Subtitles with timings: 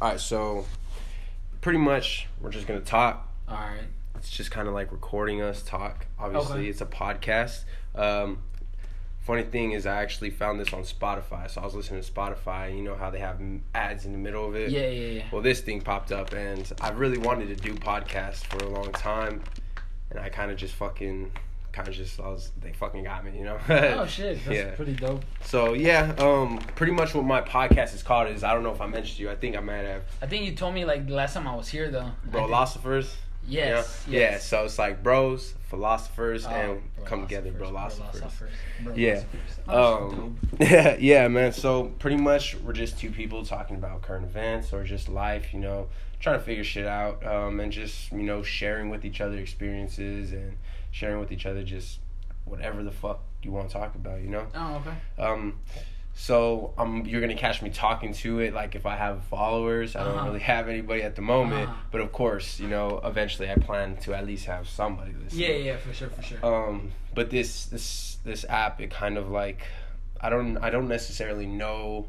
[0.00, 0.66] All right, so
[1.60, 3.32] pretty much we're just gonna talk.
[3.48, 3.80] All right.
[4.16, 6.06] It's just kind of like recording us talk.
[6.18, 6.68] Obviously, Okay.
[6.68, 7.64] it's a podcast.
[7.94, 8.38] Um,
[9.20, 11.50] funny thing is, I actually found this on Spotify.
[11.50, 12.74] So I was listening to Spotify.
[12.76, 13.40] You know how they have
[13.74, 14.70] ads in the middle of it.
[14.70, 15.22] Yeah, yeah, yeah.
[15.32, 18.92] Well, this thing popped up, and I really wanted to do podcasts for a long
[18.92, 19.42] time,
[20.10, 21.32] and I kind of just fucking,
[21.84, 23.58] just, I was, they fucking got me, you know.
[23.68, 24.70] Oh shit, that's Yeah.
[24.74, 25.24] pretty dope.
[25.44, 28.80] So yeah, um, pretty much what my podcast is called is I don't know if
[28.80, 29.30] I mentioned you.
[29.30, 30.02] I think I might have.
[30.22, 32.10] I think you told me like the last time I was here though.
[32.30, 33.16] Think- Philosophers.
[33.48, 34.04] Yes.
[34.08, 34.18] Yeah.
[34.18, 34.32] yes.
[34.32, 34.38] Yeah.
[34.38, 37.68] So it's like bros, philosophers, Oh, and come together, bro.
[37.68, 38.22] philosophers,
[38.96, 39.22] Yeah.
[39.68, 40.68] Oh, Um, dope.
[41.00, 41.52] yeah, man.
[41.52, 45.60] So pretty much we're just two people talking about current events or just life, you
[45.60, 45.86] know,
[46.18, 50.32] trying to figure shit out, um, and just you know sharing with each other experiences
[50.32, 50.56] and
[50.96, 51.98] sharing with each other just
[52.46, 54.46] whatever the fuck you want to talk about, you know.
[54.54, 54.96] Oh, okay.
[55.22, 55.58] Um,
[56.14, 58.54] so um, you're gonna catch me talking to it.
[58.54, 60.26] Like if I have followers, I don't Uh-huh.
[60.28, 61.68] really have anybody at the moment.
[61.68, 61.76] Uh-huh.
[61.90, 65.38] But of course, you know, eventually I plan to at least have somebody listen.
[65.38, 66.38] Yeah, yeah, for sure, for sure.
[66.42, 69.66] Um, but this this this app, it kind of like,
[70.18, 72.06] I don't I don't necessarily know.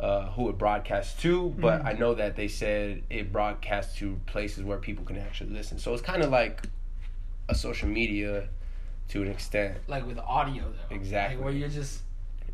[0.00, 1.86] Uh, who it broadcasts to, but Mhm.
[1.86, 5.78] I know that they said it broadcasts to places where people can actually listen.
[5.78, 6.62] So it's kind of like
[7.48, 8.48] a social media
[9.08, 9.76] to an extent.
[9.88, 10.94] like with audio though.
[10.94, 11.36] Exactly.
[11.36, 12.00] Like where you're just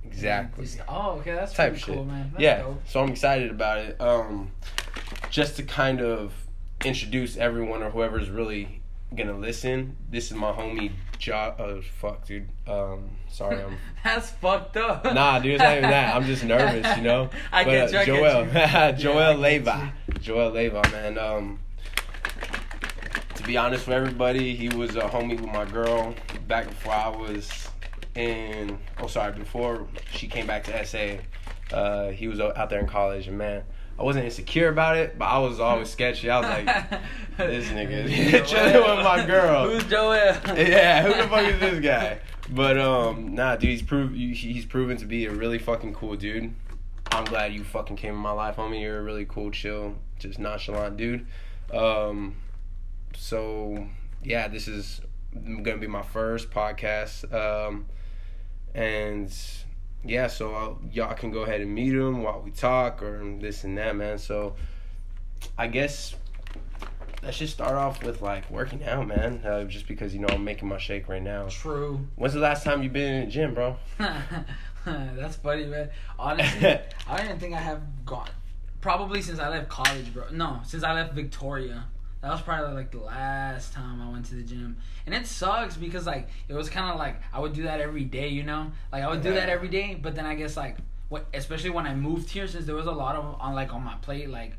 [0.05, 0.65] Exactly.
[0.65, 1.95] just- oh, okay, that's type pretty shit.
[1.95, 2.31] cool, man.
[2.33, 2.83] That's yeah, dope.
[2.87, 4.01] so I'm excited about it.
[4.01, 4.51] Um,
[5.31, 6.33] just to kind of
[6.85, 8.81] introduce everyone or whoever's really
[9.15, 9.97] gonna listen.
[10.11, 11.55] This is my homie Jo.
[11.59, 12.49] Oh fuck, dude.
[12.67, 13.77] Um, sorry, I'm.
[14.05, 15.05] That's fucked up.
[15.05, 16.17] Nah, dude, it's not even that.
[16.17, 17.29] I'm just nervous, you know.
[17.53, 17.99] I But, get uh, you.
[17.99, 19.03] I Joel, get you.
[19.05, 21.19] Joel Yeah, Leva, Joel Leva, man.
[21.19, 21.59] Um,
[23.41, 26.15] to be honest with everybody, he was a homie with my girl
[26.47, 27.69] back before I was
[28.15, 28.79] in.
[28.99, 31.17] Oh, sorry, before she came back to SA.
[31.75, 33.63] Uh, he was out there in college, and man,
[33.99, 36.29] I wasn't insecure about it, but I was always sketchy.
[36.29, 37.01] I was like,
[37.39, 39.71] this nigga chilling with my girl.
[39.71, 40.17] Who's Joel?
[40.57, 42.19] yeah, who the fuck is this guy?
[42.51, 46.53] But um, nah, dude, he's proved he's proven to be a really fucking cool dude.
[47.11, 48.83] I'm glad you fucking came in my life, homie.
[48.83, 51.27] You're a really cool, chill, just nonchalant dude.
[51.73, 52.37] Um,
[53.17, 53.87] so
[54.23, 55.01] yeah, this is
[55.35, 57.33] gonna be my first podcast.
[57.33, 57.87] Um,
[58.75, 59.35] and
[60.05, 63.65] yeah, so I'll, y'all can go ahead and meet him while we talk or this
[63.65, 64.19] and that, man.
[64.19, 64.55] So
[65.59, 66.15] I guess
[67.23, 69.43] let's just start off with like working out, man.
[69.45, 71.49] Uh, just because you know I'm making my shake right now.
[71.49, 72.07] True.
[72.17, 73.77] When's the last time you been in the gym, bro?
[74.85, 75.91] That's funny, man.
[76.19, 76.69] Honestly,
[77.09, 78.31] I don't even think I have gone.
[78.81, 80.25] Probably since I left college, bro.
[80.33, 81.85] No, since I left Victoria.
[82.23, 84.77] That was probably like the last time I went to the gym.
[85.07, 88.05] And it sucks because like it was kind of like I would do that every
[88.05, 88.73] day, you know?
[88.93, 90.77] Like I would do that every day, but then I guess like
[91.09, 93.83] what especially when I moved here since there was a lot of on like on
[93.83, 94.53] my plate like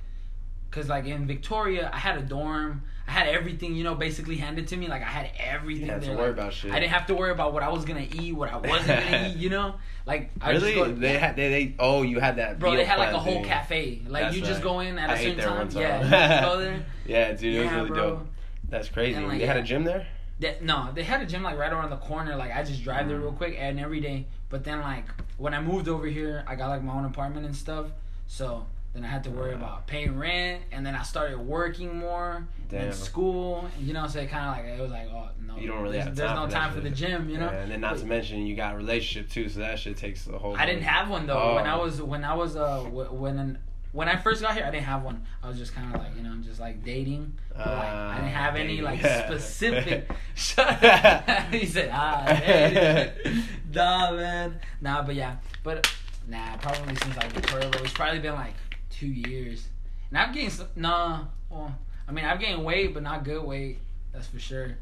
[0.71, 2.83] cuz like in Victoria, I had a dorm.
[3.07, 4.87] I had everything, you know, basically handed to me.
[4.87, 6.71] Like I had everything You had to worry like, about shit.
[6.71, 9.27] I didn't have to worry about what I was gonna eat, what I wasn't gonna
[9.35, 9.37] eat.
[9.37, 10.73] You know, like I really?
[10.73, 12.75] just go, they had they, they oh you had that bro.
[12.75, 13.43] They had like a whole thing.
[13.45, 14.01] cafe.
[14.07, 14.63] Like That's you just right.
[14.63, 15.69] go in at I a certain there time.
[15.69, 15.81] time.
[15.81, 16.85] Yeah, you go there.
[17.05, 18.09] Yeah, dude, it was really bro.
[18.09, 18.27] dope.
[18.69, 19.15] That's crazy.
[19.17, 20.07] And, like, they had a gym there.
[20.39, 22.35] They, no, they had a gym like right around the corner.
[22.37, 23.23] Like I just drive there Mm.
[23.23, 24.27] real quick and every day.
[24.49, 25.05] But then like
[25.37, 27.87] when I moved over here, I got like my own apartment and stuff.
[28.27, 32.45] So then I had to worry about paying rent, and then I started working more
[32.69, 32.87] Damn.
[32.87, 33.69] in school.
[33.79, 35.93] You know, so it kind of like it was like, oh no, You don't really
[35.93, 37.29] there's, have there's no time for the gym.
[37.29, 39.79] You know, Yeah, and then not to mention you got a relationship too, so that
[39.79, 40.55] shit takes the whole.
[40.57, 41.55] I didn't have one though.
[41.55, 41.83] When I Oh.
[41.83, 43.57] was when I was uh when
[43.93, 45.25] when I first got here, I didn't have one.
[45.43, 47.33] I was just kind of like you know I'm just like dating.
[47.55, 49.25] But, like, I didn't have any like Yeah.
[49.27, 50.09] specific.
[51.51, 52.25] He said ah.
[52.25, 53.43] dating.
[53.73, 54.59] nah man.
[54.81, 55.89] Nah, but yeah, but
[56.27, 56.57] nah.
[56.57, 58.53] Probably since like Victoria, it's probably been like
[58.91, 59.67] two years.
[60.09, 61.25] And I've gained some, nah.
[61.49, 61.73] Well,
[62.07, 63.77] I mean I've gained weight, but not good weight.
[64.13, 64.75] That's for sure.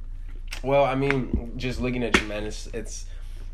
[0.64, 3.06] Well, I mean, just looking at you, man, it's it's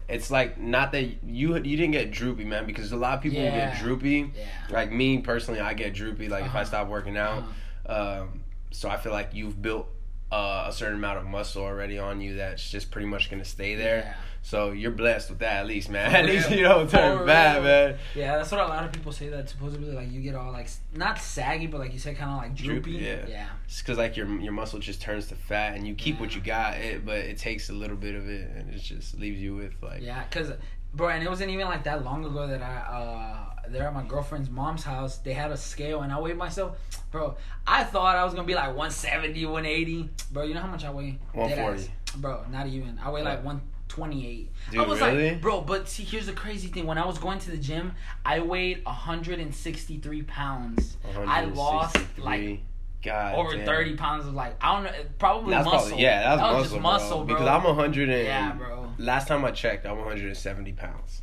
[0.07, 3.39] it's like not that you you didn't get droopy, man, because a lot of people
[3.41, 3.71] Yeah.
[3.71, 4.31] get droopy.
[4.37, 4.45] Yeah.
[4.69, 6.29] Like me personally, I get droopy.
[6.29, 6.65] Like if I Uh-huh.
[6.65, 7.43] stop working out,
[7.87, 8.41] Uh, um,
[8.71, 9.87] so I feel like you've built
[10.31, 13.75] uh, a certain amount of muscle already on you that's just pretty much gonna stay
[13.75, 13.97] there.
[13.97, 14.13] Yeah.
[14.41, 16.11] So you're blessed with that, at least, man.
[16.11, 17.63] For at least you don't turn For bad, real.
[17.63, 17.97] man.
[18.13, 19.27] Yeah, that's what a lot of people say.
[19.29, 22.37] That supposedly, like, you get all like not saggy, but like you said, kind of
[22.37, 22.91] like droopy.
[22.91, 23.25] Droopy, yeah.
[23.27, 23.47] yeah.
[23.65, 26.41] It's because like your your muscle just turns to fat, and you keep what you
[26.41, 29.55] got, it, but it takes a little bit of it, and it just leaves you
[29.55, 30.03] with like.
[30.03, 30.51] Yeah, cause,
[30.95, 34.03] bro, and it wasn't even like that long ago that I uh there at my
[34.03, 35.17] girlfriend's mom's house.
[35.17, 36.77] They had a scale, and I weighed myself,
[37.11, 37.35] bro.
[37.65, 40.43] I thought I was gonna be like 170, 180, bro.
[40.43, 41.19] You know how much I weigh?
[41.33, 41.83] 140.
[41.83, 41.89] ass.
[42.17, 42.99] Bro, not even.
[43.03, 44.51] I weigh like one 28.
[44.71, 45.31] Dude, I was really?
[45.31, 46.85] like, bro, but see, here's the crazy thing.
[46.85, 47.93] When I was going to the gym,
[48.25, 50.97] I weighed 163 pounds.
[51.15, 52.63] I lost like 163.
[53.05, 53.65] God over damn.
[53.65, 55.87] 30 pounds of like I don't know, probably That's muscle.
[55.87, 57.35] probably yeah, that's that was muscle, just muscle, bro.
[57.35, 58.91] Because I'm 100 and yeah, bro.
[58.97, 61.21] last time I checked, I'm 170 pounds.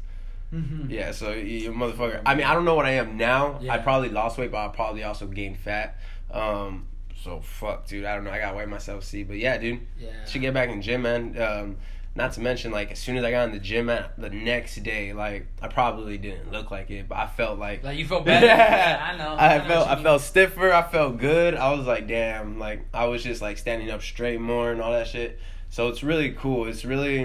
[0.53, 0.91] Mhm.
[0.91, 2.21] Yeah, so you motherfucker.
[2.27, 3.59] I mean, I don't know what I am now.
[3.69, 5.99] I probably lost weight, but I probably also gained fat.
[6.31, 6.87] Um,
[7.23, 8.05] so fuck, dude.
[8.05, 8.31] I don't know.
[8.31, 9.81] I gotta weigh myself see, but yeah, dude.
[9.99, 10.25] Yeah.
[10.27, 11.41] Should get back in gym, man.
[11.41, 11.77] Um,
[12.15, 14.77] not to mention, like as soon as I got in the gym, man, the next
[14.83, 17.83] day, like I probably didn't look like it, but I felt like.
[17.83, 18.47] Like you feel better.
[18.55, 19.35] yeah, I know.
[19.37, 20.05] I know felt I mean.
[20.05, 20.73] felt stiffer.
[20.73, 21.55] I felt good.
[21.55, 24.93] I was like, damn, like I was just like standing up straight more and all
[24.93, 25.39] that shit.
[25.71, 26.67] So it's really cool.
[26.69, 27.25] It's really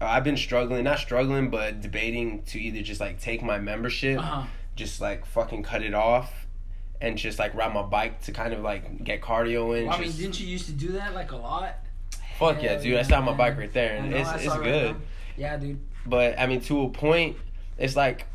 [0.00, 4.18] uh, I've been struggling, not struggling, but debating to either just like take my membership,
[4.18, 4.46] Uh-huh.
[4.74, 6.46] just like fucking cut it off,
[7.00, 9.86] and just like ride my bike to kind of like get cardio in.
[9.86, 11.76] Well, I mean, didn't you used to do that like a lot?
[12.38, 12.96] Fuck yeah, dude!
[12.96, 14.96] I still have my bike right there, and it's it's it right good.
[15.36, 15.80] Yeah, dude.
[16.06, 17.36] But I mean, to a point,
[17.76, 18.26] it's like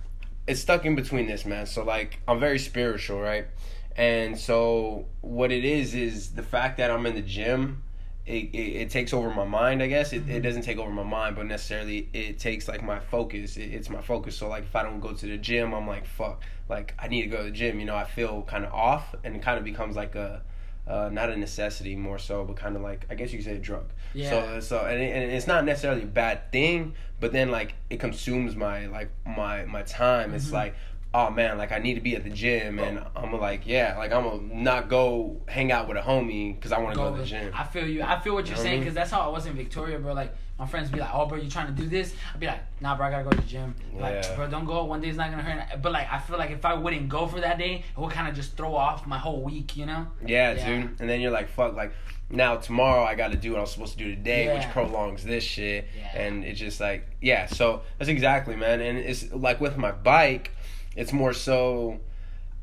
[0.47, 1.65] it's stuck in between this, man.
[1.65, 3.47] So like, I'm very spiritual, right?
[3.95, 7.83] And so what it is is the fact that I'm in the gym.
[8.25, 10.13] It, it, it takes over my mind, I guess.
[10.13, 10.43] It, it Mhm.
[10.43, 13.57] doesn't take over my mind, but necessarily it takes like my focus.
[13.57, 14.37] It, it's my focus.
[14.37, 16.41] So like if I don't go to the gym, I'm like fuck.
[16.69, 17.81] Like I need to go to the gym.
[17.81, 20.41] You know, I feel kind of off, and it kind of becomes like a
[20.87, 23.55] uh, not a necessity more so, but kind of like I guess you could say
[23.55, 23.85] a drug.
[24.13, 24.29] Yeah.
[24.29, 27.99] So so and, it, and it's not necessarily a bad thing, but then like it
[27.99, 30.33] consumes my like my my time.
[30.33, 30.53] It's Mhm.
[30.53, 30.75] like
[31.13, 33.07] oh man, like I need to be at the gym, and oh.
[33.15, 36.79] I'm like yeah, like I'm gonna not go hang out with a homie because I
[36.79, 37.51] want to go, to the gym.
[37.55, 38.01] I feel you.
[38.03, 40.13] I feel what you're You know saying because that's how I was in Victoria, bro.
[40.13, 42.59] Like my friends be like, "Oh, bro, you trying to do this?" I'd be like,
[42.79, 44.35] "Nah, bro, I gotta go to the gym." Like, Yeah.
[44.35, 44.85] bro, don't go.
[44.85, 45.81] One day's not gonna hurt.
[45.81, 48.27] But like, I feel like if I wouldn't go for that day, it would kind
[48.27, 50.07] of just throw off my whole week, you know?
[50.25, 50.65] Yeah, Yeah.
[50.81, 50.99] dude.
[50.99, 51.93] And then you're like, fuck, like
[52.29, 55.43] now tomorrow I got to do what I'm supposed to do today, which prolongs this
[55.43, 55.87] shit.
[55.97, 56.17] Yeah.
[56.21, 57.47] And it's just like, yeah.
[57.47, 58.79] So that's exactly, man.
[58.81, 60.51] And it's like with my bike,
[60.95, 61.99] it's more so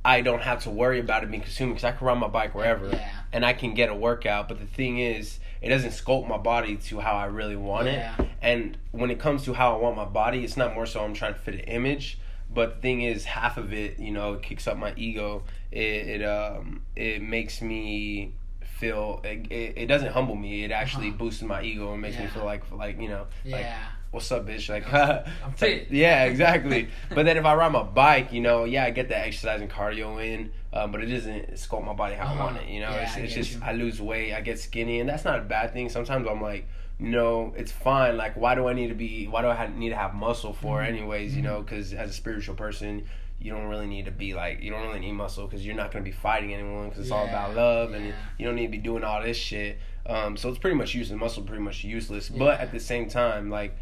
[0.05, 2.55] I don't have to worry about it being consumed because I can ride my bike
[2.55, 3.11] wherever Yeah.
[3.33, 4.49] and I can get a workout.
[4.49, 8.15] But the thing is, it doesn't sculpt my body to how I really want Yeah.
[8.19, 8.29] it.
[8.41, 11.13] And when it comes to how I want my body, it's not more so I'm
[11.13, 12.19] trying to fit an image.
[12.53, 15.45] But the thing is, half of it, you know, it kicks up my ego.
[15.71, 15.81] It
[16.21, 18.33] it um it makes me
[18.65, 20.65] feel it, it, it doesn't humble me.
[20.65, 21.19] It actually Uh-huh.
[21.19, 23.85] boosts my ego and makes me feel like like you know like Yeah.
[24.11, 24.69] What's up, bitch?
[24.69, 24.93] Like,
[25.45, 25.89] I'm fit.
[25.91, 26.89] yeah, exactly.
[27.09, 29.71] but then if I ride my bike, you know, yeah, I get that exercise and
[29.71, 32.45] cardio in, um, but it doesn't sculpt my body how I Uh-huh.
[32.45, 32.69] want it.
[32.69, 33.61] You know, Yeah, it's, it's just you.
[33.65, 35.89] I lose weight, I get skinny, and that's not a bad thing.
[35.89, 36.67] Sometimes I'm like,
[36.99, 38.17] no, it's fine.
[38.17, 39.27] Like, why do I need to be?
[39.27, 40.89] Why do I need to have muscle for, Mhm.
[40.89, 41.35] anyways?
[41.35, 41.45] You Mhm.
[41.45, 43.05] know, because as a spiritual person.
[43.43, 45.91] You don't really need to be like you don't really need muscle because you're not
[45.93, 48.71] gonna be fighting anyone because it's all about Yeah, love and you don't need to
[48.71, 49.79] be doing all this shit.
[50.05, 51.19] Um, so it's pretty much useless.
[51.19, 52.29] Muscle pretty much useless.
[52.29, 53.79] But at the same time, like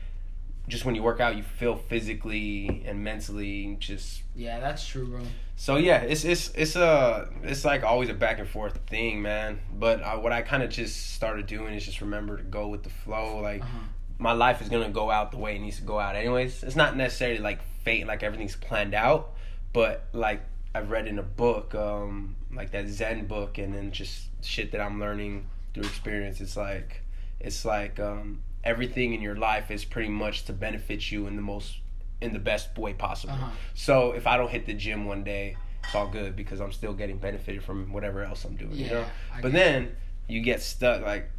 [0.69, 4.23] just when you work out, you feel physically and mentally just.
[4.37, 5.21] Yeah, that's true, bro.
[5.57, 9.59] So yeah, it's it's it's a it's like always a back and forth thing, man.
[9.73, 12.85] But uh, what I kind of just started doing is just remember to go with
[12.85, 13.41] the flow.
[13.41, 13.79] Like Uh-huh.
[14.19, 16.63] my life is gonna go out the way it needs to go out, anyways.
[16.63, 19.31] It's not necessarily like fate, like everything's planned out,
[19.73, 20.43] but like
[20.75, 24.81] I've read in a book, um, like that Zen book, and then just shit that
[24.81, 26.41] I'm learning through experience.
[26.41, 27.03] It's like
[27.41, 31.43] it's like um, everything in your life is pretty much to benefit you in the
[31.43, 31.77] most
[32.21, 33.35] in the best way possible.
[33.35, 33.51] Uh-huh.
[33.75, 36.93] So if I don't hit the gym one day, it's all good because I'm still
[36.93, 38.73] getting benefited from whatever else I'm doing.
[38.73, 39.05] you Yeah, know.
[39.35, 39.95] I But then
[40.29, 41.03] you get stuck.
[41.03, 41.31] Like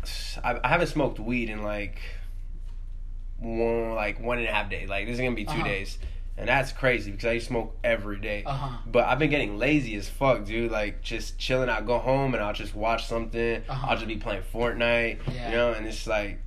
[0.43, 1.99] I, I haven't smoked weed in like
[3.39, 4.89] one like one and a half days.
[4.89, 5.63] Like this is gonna be 2 Uh-huh.
[5.63, 5.97] days,
[6.37, 8.43] and that's crazy because I used to smoke every day.
[8.45, 8.77] Uh huh.
[8.85, 10.71] But I've been getting lazy as fuck, dude.
[10.71, 11.69] Like just chilling.
[11.69, 13.61] I'll go home and I'll just watch something.
[13.67, 13.87] Uh-huh.
[13.89, 15.17] I'll just be playing Fortnite.
[15.33, 15.49] Yeah.
[15.49, 16.39] You know, and it's like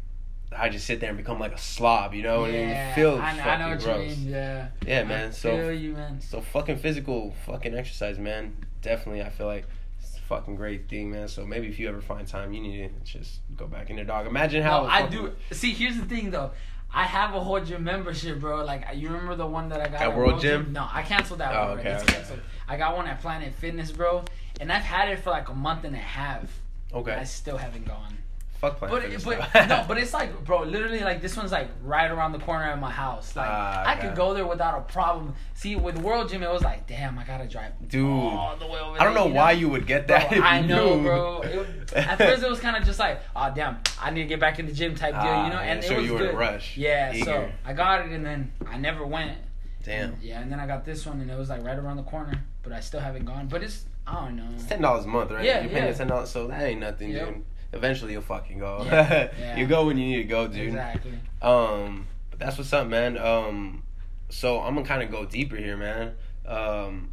[0.56, 2.14] I just sit there and become like a slob.
[2.14, 4.10] You know, and yeah, it feels I, fucking I know what gross.
[4.10, 4.28] you mean.
[4.28, 4.68] Yeah.
[4.86, 5.28] Yeah, man.
[5.28, 6.20] I So feel you, man.
[6.20, 8.56] so fucking physical fucking exercise, man.
[8.80, 9.64] Definitely, I feel like
[10.00, 11.28] it's a fucking great thing, man.
[11.28, 14.04] So maybe if you ever find time, you need to just go back in the
[14.04, 14.26] dog.
[14.26, 15.32] Imagine how No, I fucking- do.
[15.52, 16.50] See, here's the thing though.
[16.94, 18.64] I have a whole gym membership, bro.
[18.64, 20.72] Like you remember the one that I got At World Gym?
[20.74, 21.78] No, I canceled that Oh, one.
[21.78, 22.12] okay, it's okay.
[22.14, 22.40] canceled.
[22.68, 24.24] I got one at Planet Fitness, bro,
[24.60, 26.60] and I've had it for like a month and a half.
[26.92, 28.18] Okay, I still haven't gone.
[28.62, 32.10] Fuck Planet But but no, but it's like, bro, literally like this one's like right
[32.10, 33.36] around the corner at my house.
[33.36, 34.06] Like Ah, I okay.
[34.08, 35.34] could go there without a problem.
[35.54, 38.80] See, with World Gym, it was like, damn, I gotta drive Dude, all the way
[38.80, 40.30] over I don't there, know you why you would get that.
[40.30, 41.02] Bro, I know, knew.
[41.02, 41.40] bro.
[41.42, 44.40] It, at first, it was kind of just like, oh damn, I need to get
[44.40, 45.58] back in the gym type deal, Ah, you know.
[45.58, 46.38] And yeah, it was you were in a good.
[46.38, 47.50] rush, Yeah, so.
[47.66, 49.36] I got it, and then I never went.
[49.84, 52.04] Damn, Yeah, and then I got this one, and it was like right around the
[52.04, 53.48] corner, but I still haven't gone.
[53.48, 54.46] But it's I don't know.
[54.54, 55.44] it's ten dollars a month, right?
[55.44, 55.92] Yeah, You're paying yeah.
[55.92, 57.26] ten dollars, so that ain't nothing, Yep.
[57.26, 57.44] dude.
[57.72, 58.82] Eventually you'll fucking go.
[58.84, 59.56] Yeah, yeah.
[59.58, 60.68] you go when you need to go, dude.
[60.68, 61.18] Exactly.
[61.40, 63.18] Um, but that's what's up, man.
[63.18, 63.82] Um,
[64.28, 66.14] so I'm gonna kind of go deeper here, man.
[66.46, 67.12] Um,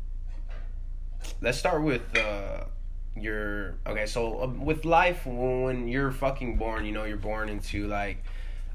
[1.42, 2.66] let's start with uh
[3.16, 4.06] your okay.
[4.06, 8.24] So uh, with life, when, when you're fucking born, you know, you're born into like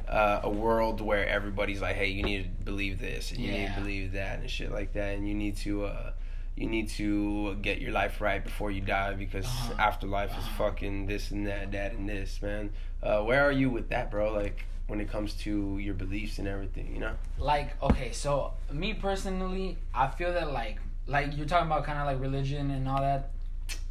[0.08, 3.68] uh, a world where everybody's like, hey, you need to believe this and you need
[3.74, 6.12] to believe that and shit like that, and you need to uh,
[6.56, 9.74] you need to get your life right before you die because Uh-huh.
[9.78, 10.70] afterlife is Uh-huh.
[10.70, 12.70] fucking this and that, that and this, man.
[13.02, 14.32] Uh, where are you with that, bro?
[14.32, 17.14] Like when it comes to your beliefs and everything, you know?
[17.38, 22.04] like okay so me personally i feel that like like you're talking about kind of
[22.06, 23.30] like religion and all that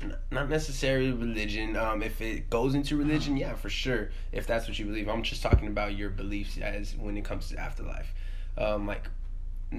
[0.04, 1.76] N- Not necessarily religion.
[1.76, 4.12] Um, if it goes into religion, yeah, for sure.
[4.32, 7.50] If that's what you believe, I'm just talking about your beliefs as when it comes
[7.50, 8.14] to afterlife.
[8.56, 9.06] Um, like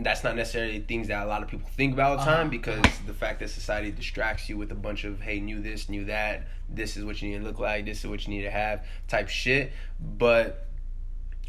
[0.02, 2.50] that's not necessarily things that a lot of people think about all the time Uh-huh,
[2.50, 6.04] because the fact that society distracts you with a bunch of hey, knew this, knew
[6.06, 8.50] that, this is what you need to look like, this is what you need to
[8.50, 9.72] have type shit.
[10.00, 10.66] But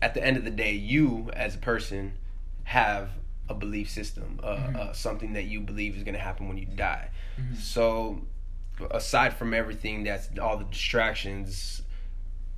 [0.02, 2.14] at the end of the day, you as a person
[2.66, 3.10] have
[3.50, 4.76] a belief system, uh, Mhm.
[4.76, 7.10] uh, something that you believe is going to happen when you die.
[7.40, 7.56] Mhm.
[7.58, 8.22] So,
[8.92, 11.82] aside from everything that's all the distractions,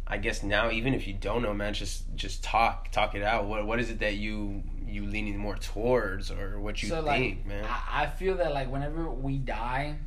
[0.08, 3.46] I guess now even if you don't know, man, just just talk talk it out.
[3.46, 7.40] What what is it that you you leaning more towards, or what you so think,
[7.40, 7.66] like man?
[7.66, 9.98] I, I feel that like whenever we die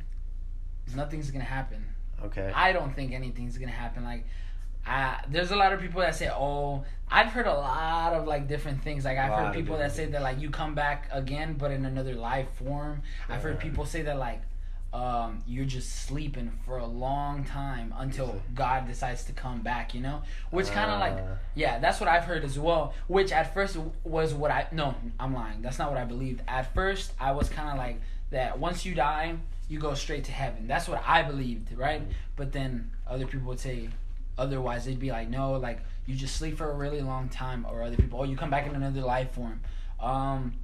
[0.95, 1.85] nothing's gonna happen
[2.23, 2.51] Okay.
[2.53, 4.25] i don't think anything's gonna happen like
[4.85, 8.47] I, there's a lot of people that say, "Oh, I've heard a lot of like
[8.47, 9.05] different things.
[9.05, 12.15] Like I've heard people that say that like you come back again, but in another
[12.15, 13.03] life form.
[13.29, 14.41] I've heard people say that like
[14.93, 19.93] um, you're just sleeping for a long time until God decides to come back.
[19.93, 22.93] You know, which kind of like Uh, yeah, that's what I've heard as well.
[23.07, 25.61] Which at first was what I no, I'm lying.
[25.61, 26.41] That's not what I believed.
[26.47, 28.59] At first, I was kind of like that.
[28.59, 29.35] Once you die,
[29.69, 30.67] you go straight to heaven.
[30.67, 32.01] That's what I believed, right?
[32.35, 33.87] But then other people would say
[34.37, 34.83] otherwise.
[34.85, 37.65] They'd be like, no, like you just sleep for a really long time.
[37.69, 39.61] Or other people, oh, you come back in another life form.
[40.01, 40.55] Um,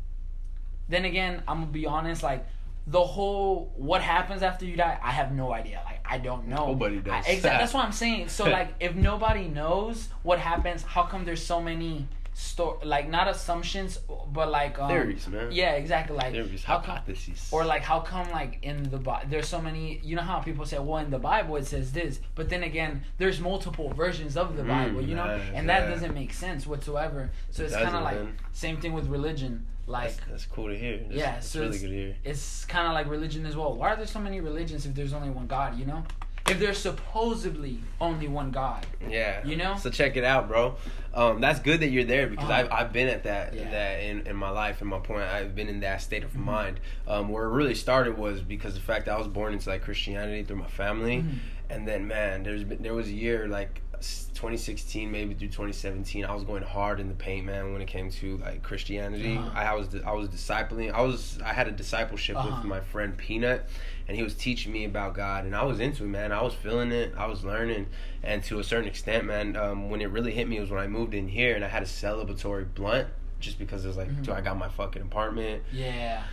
[0.90, 2.46] then again, I'm gonna be honest, like.
[2.88, 5.82] The whole what happens after you die, I have no idea.
[5.86, 6.68] Like I don't know.
[6.68, 7.14] Nobody does.
[7.28, 7.50] I, exactly.
[7.60, 8.30] That's what I'm saying.
[8.30, 13.28] So like, if nobody knows what happens, how come there's so many store like not
[13.28, 13.98] assumptions,
[14.32, 15.50] but like um, theories, man.
[15.52, 16.16] Yeah, exactly.
[16.16, 17.50] Like Theories, how come, hypotheses.
[17.52, 20.00] or like how come like in the Bible there's so many.
[20.04, 23.04] You know how people say, well, in the Bible it says this, but then again,
[23.18, 25.02] there's multiple versions of the Mm, Bible.
[25.02, 25.90] You know, and that yeah.
[25.90, 27.32] doesn't make sense whatsoever.
[27.52, 28.38] So It it's kind of like man.
[28.54, 29.66] same thing with religion.
[29.88, 30.98] Like that's, that's cool to hear.
[30.98, 32.16] That's, Yeah, that's so really it's- good to hear.
[32.26, 33.74] it's kind of like religion as well.
[33.74, 35.80] Why are there so many religions if there's only one God?
[35.80, 36.04] You know,
[36.50, 38.86] if there's supposedly only one God.
[39.10, 39.46] Yeah.
[39.46, 39.76] You know?
[39.78, 40.76] So check it out, bro.
[41.14, 42.68] Um, that's good that you're there because Uh-huh.
[42.70, 43.72] I've, I've been at that Yeah.
[43.72, 45.24] that in, in my life and my point.
[45.24, 46.44] I've been in that state of Mhm.
[46.44, 46.80] mind.
[47.08, 49.82] Um, where it really started was because the fact that I was born into like
[49.84, 51.36] Christianity through my family, Mhm.
[51.70, 56.34] and then man, there's been there was a year like 2016 maybe through 2017 I
[56.34, 59.50] was going hard in the paint man when it came to like Christianity Uh-huh.
[59.54, 62.56] I, I was I was discipling I was I had a discipleship Uh-huh.
[62.58, 63.68] with my friend Peanut
[64.08, 66.54] and he was teaching me about God and I was into it man I was
[66.54, 67.88] feeling it I was learning
[68.24, 70.88] and to a certain extent man um, when it really hit me was when I
[70.88, 73.08] moved in here and I had a celebratory blunt
[73.40, 74.24] just because it was like Mhm.
[74.24, 76.24] dude I got my fucking apartment Yeah.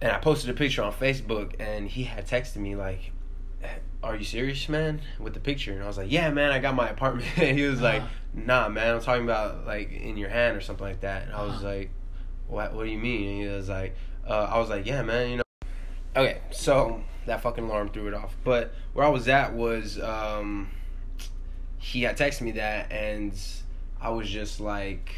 [0.00, 3.12] and I posted a picture on Facebook, and he had texted me like,
[4.02, 6.74] "Are you serious, man?" With the picture, and I was like, "Yeah, man, I got
[6.74, 8.10] my apartment." and he was like, Uh-huh.
[8.34, 11.42] "Nah, man, I'm talking about like in your hand or something like that." And I
[11.42, 11.66] was Uh-huh.
[11.68, 11.90] like,
[12.48, 12.74] "What?
[12.74, 13.94] What do you mean?" And he was like,
[14.26, 15.42] uh, "I was like, yeah, man, you know."
[16.16, 18.36] Okay, so that fucking alarm threw it off.
[18.44, 20.68] But where I was at was, um,
[21.78, 23.32] he had texted me that, and
[24.00, 25.14] I was just like,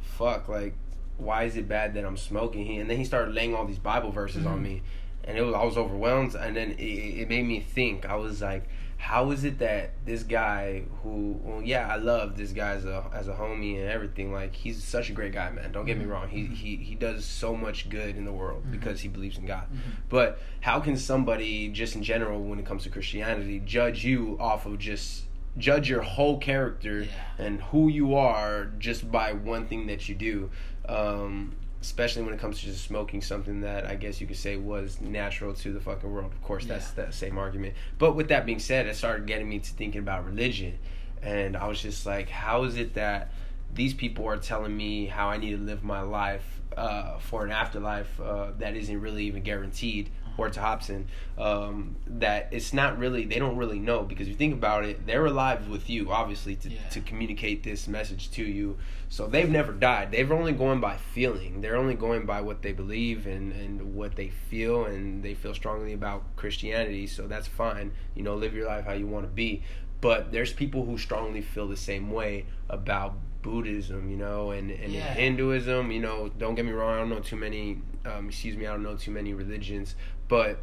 [0.00, 0.74] "Fuck!" Like,
[1.18, 2.66] why is it bad that I'm smoking?
[2.66, 4.62] He and then he started laying all these Bible verses on Mhm.
[4.62, 4.82] me,
[5.26, 6.34] and it was I was overwhelmed.
[6.34, 6.82] And then it,
[7.22, 8.06] it made me think.
[8.06, 8.68] I was like,
[8.98, 13.04] how is it that this guy who, well, yeah, I love this guy as a
[13.12, 14.32] as a homie and everything.
[14.32, 15.70] Like, he's such a great guy, man.
[15.72, 16.10] Don't get me Mhm.
[16.10, 16.28] wrong.
[16.28, 18.70] He he he does so much good in the world Mhm.
[18.72, 19.64] because he believes in God.
[19.72, 19.78] Mhm.
[20.08, 24.64] But how can somebody just in general, when it comes to Christianity, judge you off
[24.66, 25.24] of just
[25.58, 27.08] judge your whole character Yeah.
[27.46, 30.50] and who you are just by one thing that you do?
[30.88, 31.56] Um,
[31.86, 35.00] especially when it comes to just smoking something that I guess you could say was
[35.00, 36.32] natural to the fucking world.
[36.32, 37.04] Of course, that's Yeah.
[37.04, 37.74] that same argument.
[37.98, 40.78] But with that being said, it started getting me to thinking about religion,
[41.22, 43.30] and I was just like, how is it that
[43.76, 46.44] these people are telling me how I need to live my life
[46.76, 51.06] uh, for an afterlife uh, that isn't really even guaranteed, or to Hobson,
[51.38, 55.06] um, that it's not really, they don't really know because if you think about it,
[55.06, 56.86] they're alive with you, obviously, to, Yeah.
[56.90, 58.76] to communicate this message to you.
[59.08, 60.12] So they've never died.
[60.12, 61.62] They're only going by feeling.
[61.62, 65.54] They're only going by what they believe and, and what they feel, and they feel
[65.54, 67.06] strongly about Christianity.
[67.06, 67.92] So that's fine.
[68.14, 69.62] You know, live your life how you want to be.
[70.02, 73.14] but there's people who strongly feel the same way about
[73.46, 75.12] Buddhism, you know, and, and Yeah.
[75.14, 78.66] Hinduism, you know, don't get me wrong, I don't know too many um, excuse me,
[78.66, 79.94] I don't know too many religions,
[80.28, 80.58] but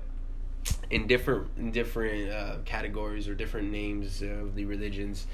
[0.89, 5.27] in different in different uh, categories or different names of the religions,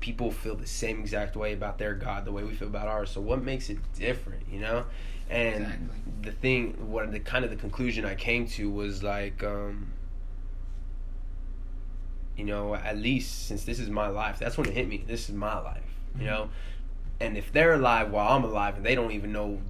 [0.00, 3.10] people feel the same exact way about their God the way we feel about ours.
[3.10, 4.84] So what makes it different, you know?
[5.28, 5.86] And Exactly.
[6.22, 9.92] the thing, what the kind of the conclusion I came to was like, um,
[12.36, 15.04] you know, at least since this is my life, that's when it hit me.
[15.06, 15.82] This is my life,
[16.16, 16.26] you Mhm.
[16.26, 16.48] know.
[17.20, 19.60] And if they're alive while I'm alive, and they don't even know,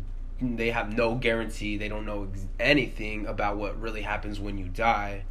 [0.41, 4.67] they have no guarantee, they don't know ex- anything about what really happens when you
[4.69, 5.25] die.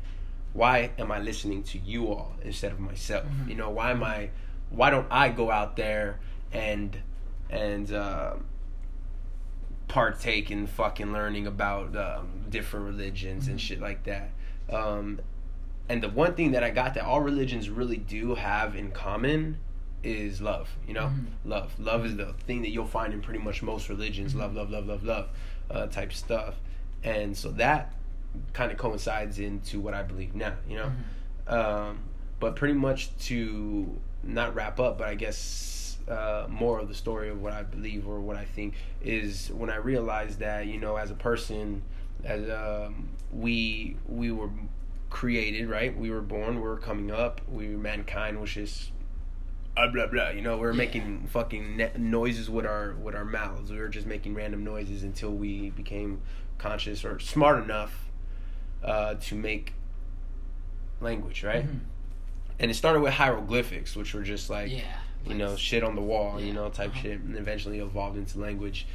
[0.53, 3.25] Why am I listening to you all instead of myself?
[3.25, 3.49] Mhm.
[3.49, 4.29] You know, why am I?
[4.69, 6.19] Why don't I go out there
[6.51, 6.97] and
[7.49, 8.33] and uh,
[9.87, 13.61] partake in fucking learning about um, different religions and Mhm.
[13.61, 14.31] shit like that?
[14.69, 15.19] Um,
[15.87, 19.57] and the one thing that I got that all religions really do have in common
[20.03, 20.69] is love.
[20.87, 21.25] You know, Mhm.
[21.45, 21.79] love.
[21.79, 24.33] Love is the thing that you'll find in pretty much most religions.
[24.33, 24.39] Mhm.
[24.39, 25.29] Love, love, love, love, love,
[25.69, 26.55] uh, type stuff.
[27.03, 27.93] And so that
[28.53, 30.53] kind of coincides into what I believe now.
[30.67, 30.91] You know,
[31.47, 31.53] Mhm.
[31.53, 31.99] um,
[32.39, 35.75] but pretty much to not wrap up, but I guess
[36.07, 39.69] uh, more of the story of what I believe or what I think is when
[39.69, 41.83] I realized that you know as a person,
[42.23, 44.49] as um, we we were
[45.11, 48.91] created right, we were born, we were coming up, we mankind was just
[49.87, 50.29] blah blah blah.
[50.29, 50.77] You know, we were Yeah.
[50.77, 53.71] making fucking ne- noises with our with our mouths.
[53.71, 56.21] We were just making random noises until we became
[56.57, 58.09] conscious or smart enough
[58.83, 59.73] uh, to make
[61.01, 61.65] language, right?
[61.67, 61.79] Mhm.
[62.59, 64.81] And it started with hieroglyphics, which were just like yeah.
[65.25, 67.01] you know shit on the wall, you know type Uh-huh.
[67.01, 68.85] shit, and eventually evolved into language.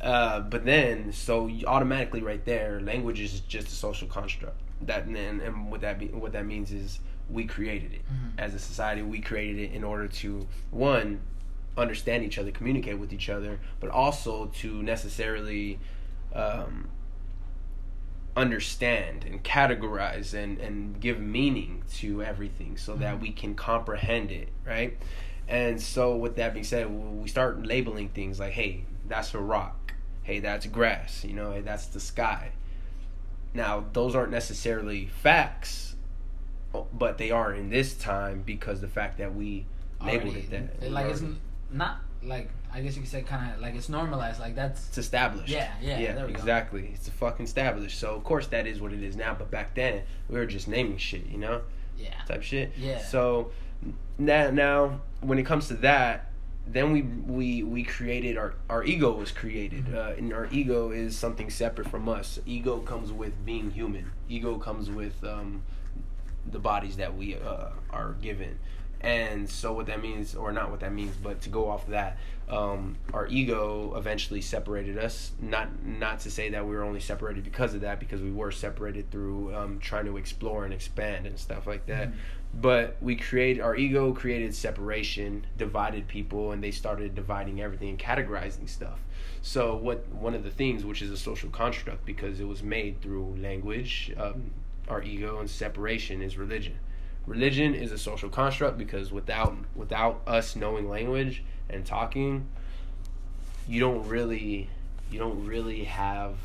[0.00, 4.58] Uh, but then, so you- automatically, right there, language is just a social construct.
[4.80, 6.98] That and, and what that be, what that means is
[7.30, 8.32] we created it Mhm.
[8.38, 9.02] as a society.
[9.02, 11.20] We created it in order to one
[11.76, 15.78] understand each other, communicate with each other, but also to necessarily
[16.34, 16.88] um,
[18.36, 23.20] understand and categorize and, and give meaning to everything so that Mhm.
[23.20, 24.96] we can comprehend it, right?
[25.48, 29.92] And so, with that being said, we start labeling things like, hey, that's a rock.
[30.22, 31.24] Hey, that's grass.
[31.24, 32.52] You know, hey, that's the sky.
[33.52, 35.96] Now, those aren't necessarily facts,
[36.92, 39.66] but they are in this time because the fact that we
[40.04, 40.90] labeled Already- it that.
[40.90, 41.22] Like it's
[41.70, 44.40] not like I guess you could say kind of like it's normalized.
[44.40, 45.48] Like that's it's established.
[45.48, 46.38] Yeah, yeah, yeah, there we go.
[46.38, 46.90] exactly.
[46.94, 47.98] It's a fucking established.
[47.98, 49.34] So of course that is what it is now.
[49.38, 51.62] But back then we were just naming shit, you know,
[51.98, 52.14] yeah.
[52.26, 52.72] type shit.
[52.78, 52.98] Yeah.
[53.02, 53.50] So
[54.18, 56.30] now, now when it comes to that,
[56.66, 59.94] then we we we created our our ego was created, Mhm.
[59.94, 62.38] uh, and our ego is something separate from us.
[62.46, 64.12] Ego comes with being human.
[64.28, 65.62] Ego comes with um,
[66.50, 68.58] the bodies that we uh, are given.
[69.00, 71.90] And so what that means, or not what that means, but to go off of
[71.90, 75.32] that, um, our ego eventually separated us.
[75.40, 78.52] Not not to say that we were only separated because of that, because we were
[78.52, 82.10] separated through um, trying to explore and expand and stuff like that.
[82.10, 82.14] Mhm.
[82.54, 87.98] But we create our ego created separation, divided people, and they started dividing everything and
[87.98, 89.00] categorizing stuff.
[89.40, 93.00] So what one of the things, which is a social construct, because it was made
[93.00, 94.52] through language, um,
[94.92, 96.78] our ego and separation is religion.
[97.26, 102.46] Religion is a social construct because without without us knowing language and talking,
[103.68, 104.68] you don't really
[105.10, 106.36] you don't really have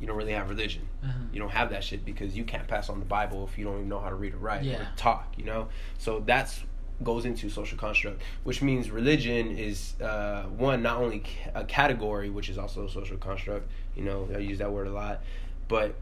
[0.00, 0.88] you don't really have religion.
[1.04, 1.12] Uh-huh.
[1.32, 3.76] You don't have that shit because you can't pass on the Bible if you don't
[3.76, 5.68] even know how to read or write or talk, you know?
[5.98, 6.60] So that's
[7.02, 11.22] goes into social construct, which means religion is uh, one not only
[11.54, 13.70] a category, which is also a social construct.
[13.96, 15.22] You know, I use that word a lot,
[15.68, 15.94] but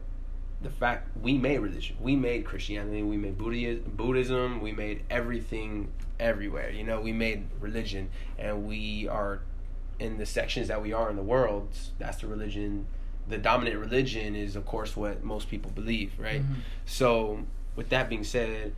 [0.61, 5.91] the fact we made religion, we made Christianity, we made Buddhism, Buddhism, we made everything
[6.19, 6.69] everywhere.
[6.69, 9.41] You know, we made religion, and we are
[9.99, 11.69] in the sections that we are in the world.
[11.97, 12.87] That's the religion.
[13.27, 16.41] The dominant religion is, of course, what most people believe, right?
[16.41, 16.55] Mhm.
[16.85, 17.45] So,
[17.75, 18.73] with that being said,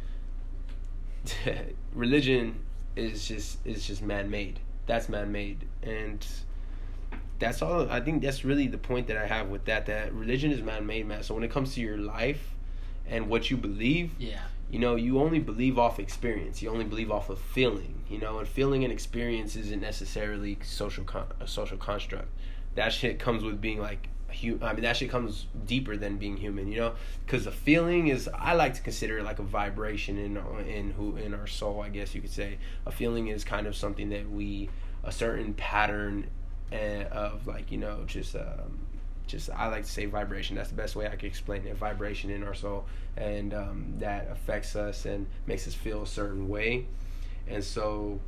[1.94, 2.60] religion
[2.96, 4.60] is just is just man made.
[4.86, 6.26] That's man made, and
[7.42, 7.90] that's all.
[7.92, 9.88] I think that's really the point that I have with that.
[9.88, 11.24] That religion is man made, man.
[11.24, 12.56] So when it comes to your life
[13.08, 14.40] and what you believe, Yeah.
[14.70, 16.62] you know, you only believe off experience.
[16.62, 17.96] You only believe off of feeling.
[18.10, 22.30] You know, and feeling and experience isn't necessarily social con- a social construct.
[22.76, 24.08] That shit comes with being like
[24.42, 26.72] hu- I mean, that shit comes deeper than being human.
[26.72, 26.94] You know,
[27.26, 31.18] because the feeling is I like to consider it like a vibration in in who
[31.18, 31.82] in our soul.
[31.82, 34.70] I guess you could say a feeling is kind of something that we
[35.04, 36.28] a certain pattern
[36.74, 38.80] uh, of like you know just um,
[39.28, 40.56] just I like to say vibration.
[40.56, 41.76] That's the best way I can explain it.
[41.78, 42.86] Vibration in our soul,
[43.18, 46.86] and um, that affects us and makes us feel a certain way,
[47.48, 48.20] and so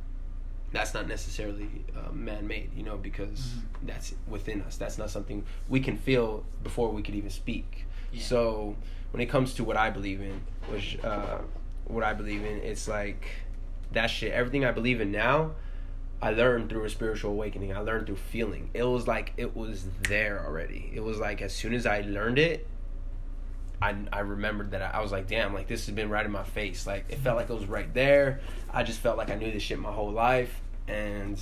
[0.72, 3.86] that's not necessarily uh, man-made, you know, because Mm-hmm.
[3.86, 4.76] that's within us.
[4.76, 7.86] That's not something we can feel before we could even speak.
[8.12, 8.22] Yeah.
[8.22, 8.76] So
[9.12, 11.38] when it comes to what I believe in, which uh,
[11.86, 13.24] what I believe in, it's like
[13.92, 14.32] that shit.
[14.32, 15.52] Everything I believe in now,
[16.24, 17.76] I learned through a spiritual awakening.
[17.76, 18.70] I learned through feeling.
[18.72, 20.90] It was like it was there already.
[20.94, 22.66] It was like as soon as I learned it,
[23.82, 26.32] I, I remembered that I, I was like, damn, like this has been right in
[26.32, 26.86] my face.
[26.86, 28.40] Like it felt like it was right there.
[28.72, 31.38] I just felt like I knew this shit my whole life, and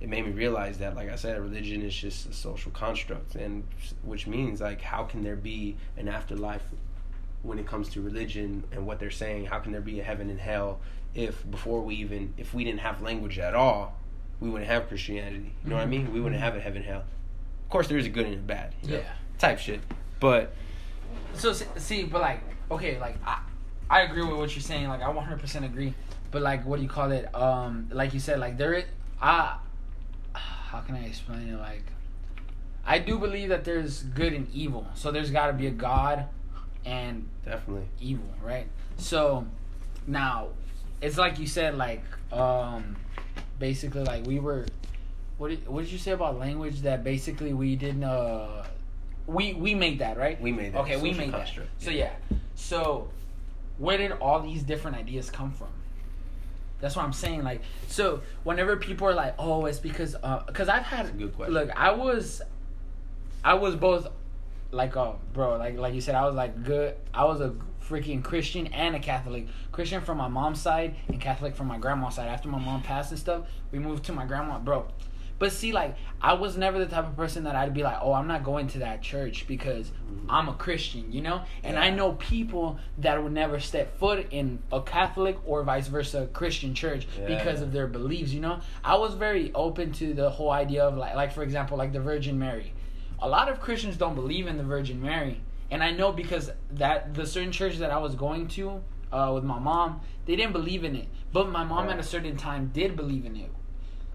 [0.00, 3.62] it made me realize that, like I said, religion is just a social construct, and
[4.02, 6.64] which means like, how can there be an afterlife
[7.42, 9.46] when it comes to religion and what they're saying?
[9.46, 10.80] How can there be a heaven and hell
[11.14, 13.96] if before we even if we didn't have language at all,
[14.40, 15.52] we wouldn't have Christianity.
[15.64, 16.12] You know what I mean?
[16.12, 17.04] We wouldn't have a heaven hell.
[17.64, 18.74] Of course, there is a good and a bad.
[18.82, 19.12] you know, Yeah.
[19.38, 19.80] type shit.
[20.20, 20.54] But
[21.34, 23.40] So see, but like, okay, like I,
[23.90, 24.88] I agree with what you're saying.
[24.88, 25.94] Like I 100% agree.
[26.30, 27.32] But like, what do you call it?
[27.34, 28.84] Um, like you said, like there, is,
[29.20, 29.56] I,
[30.34, 31.58] how can I explain it?
[31.58, 31.84] Like,
[32.86, 34.86] I do believe that there's good and evil.
[34.94, 36.24] So there's got to be a God,
[36.86, 38.66] and definitely, evil, right?
[38.96, 39.46] So
[40.06, 40.48] now
[41.02, 42.96] it's like you said, like um,
[43.58, 44.66] basically, like we were.
[45.38, 46.82] What did, what did you say about language?
[46.82, 48.04] That basically we didn't.
[48.04, 48.64] Uh,
[49.26, 50.40] we we made that right.
[50.40, 50.80] we made that.
[50.82, 51.78] Okay, we made construct.
[51.78, 51.84] that.
[51.84, 52.12] So yeah.
[52.54, 53.08] So
[53.78, 55.68] where did all these different ideas come from?
[56.80, 57.44] That's what I'm saying.
[57.44, 61.34] Like, so whenever people are like, "Oh, it's because," because I've had That's a good
[61.34, 61.54] question.
[61.54, 62.42] look, I was,
[63.44, 64.08] I was both,
[64.72, 66.96] like, oh, bro, like, like you said, I was like good.
[67.14, 67.54] I was a
[67.88, 69.46] freaking Christian and a Catholic.
[69.70, 72.28] Christian from my mom's side and Catholic from my grandma's side.
[72.28, 74.88] After my mom passed and stuff, we moved to my grandma, bro.
[75.38, 78.12] But see, like, I was never the type of person that I'd be like, oh,
[78.12, 79.90] I'm not going to that church because
[80.28, 81.42] I'm a Christian, you know?
[81.64, 86.28] And I know people that would never step foot in a Catholic or vice versa
[86.32, 88.60] Christian church because of their beliefs, you know?
[88.84, 91.98] I was very open to the whole idea of, like, like for example, like the
[91.98, 92.72] Virgin Mary.
[93.18, 95.40] A lot of Christians don't believe in the Virgin Mary.
[95.72, 99.42] And I know because that the certain church that I was going to uh, with
[99.42, 101.08] my mom, they didn't believe in it.
[101.32, 103.50] But my mom at a certain time did believe in it.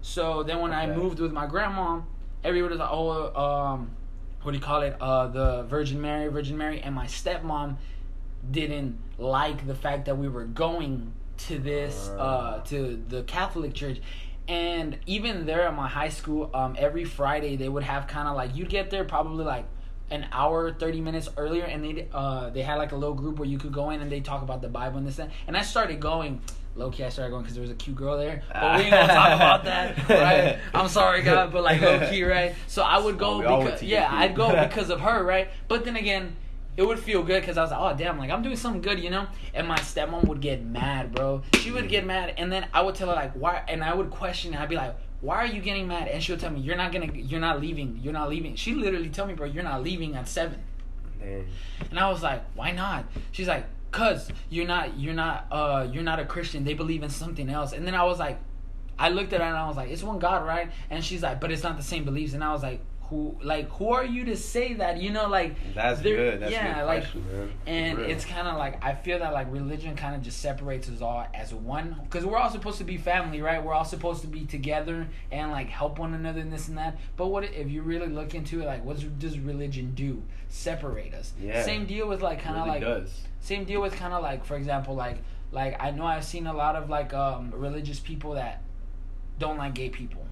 [0.00, 2.02] So then when I moved with my grandma,
[2.44, 3.90] everybody was like, "Oh, um,
[4.42, 4.96] what do you call it?
[5.00, 7.76] Uh, the Virgin Mary, Virgin Mary." And my stepmom
[8.48, 11.12] didn't like the fact that we were going
[11.48, 14.00] to this, uh, to the Catholic church.
[14.46, 18.36] And even there at my high school, um, every Friday they would have kind of
[18.36, 19.66] like you'd get there probably like
[20.10, 23.48] an hour, thirty minutes earlier, and they uh they had like a little group where
[23.48, 25.62] you could go in and they talk about the Bible and this and, and I
[25.62, 26.40] started going.
[26.76, 28.92] Low key, I started going because there was a cute girl there, but we ain't
[28.92, 30.58] gonna talk about that, right?
[30.72, 32.54] I'm sorry, God, but like low key, right?
[32.68, 35.48] So I would go we because yeah, I'd go because of her, right?
[35.66, 36.36] But then again,
[36.78, 39.00] it would feel good because I was like, oh damn, like I'm doing something good,
[39.00, 39.26] you know.
[39.52, 41.42] And my stepmom would get mad, bro.
[41.56, 43.64] She would get mad, and then I would tell her like, why?
[43.66, 44.54] And I would question.
[44.54, 46.08] I'd be like, why are you getting mad?
[46.08, 48.54] And she'll tell me, you're not gonna, you're not leaving, you're not leaving.
[48.54, 50.62] She literally told me, bro, you're not leaving at seven.
[51.90, 53.06] And I was like, why not?
[53.32, 56.64] She's like, cause you're not, you're not, uh, you're not a Christian.
[56.64, 57.72] They believe in something else.
[57.72, 58.38] And then I was like,
[58.98, 60.70] I looked at her and I was like, it's one God, right?
[60.90, 62.34] And she's like, but it's not the same beliefs.
[62.34, 64.98] And I was like, who, like, who are you to say that?
[65.00, 66.40] You know, like, That's good.
[66.40, 67.52] That's yeah, good like, question, man.
[67.66, 71.00] and it's kind of like I feel that like religion kind of just separates us
[71.00, 73.62] all as one because we're all supposed to be family, right?
[73.62, 76.98] We're all supposed to be together and like help one another and this and that.
[77.16, 78.66] But what if you really look into it?
[78.66, 80.22] Like, what does religion do?
[80.48, 81.32] Separate us.
[81.40, 81.62] Yeah.
[81.62, 83.20] Same deal with like kind of really like does.
[83.40, 85.18] same deal with kind of like for example like
[85.52, 88.62] like I know I've seen a lot of like um religious people that
[89.38, 90.26] don't like gay people,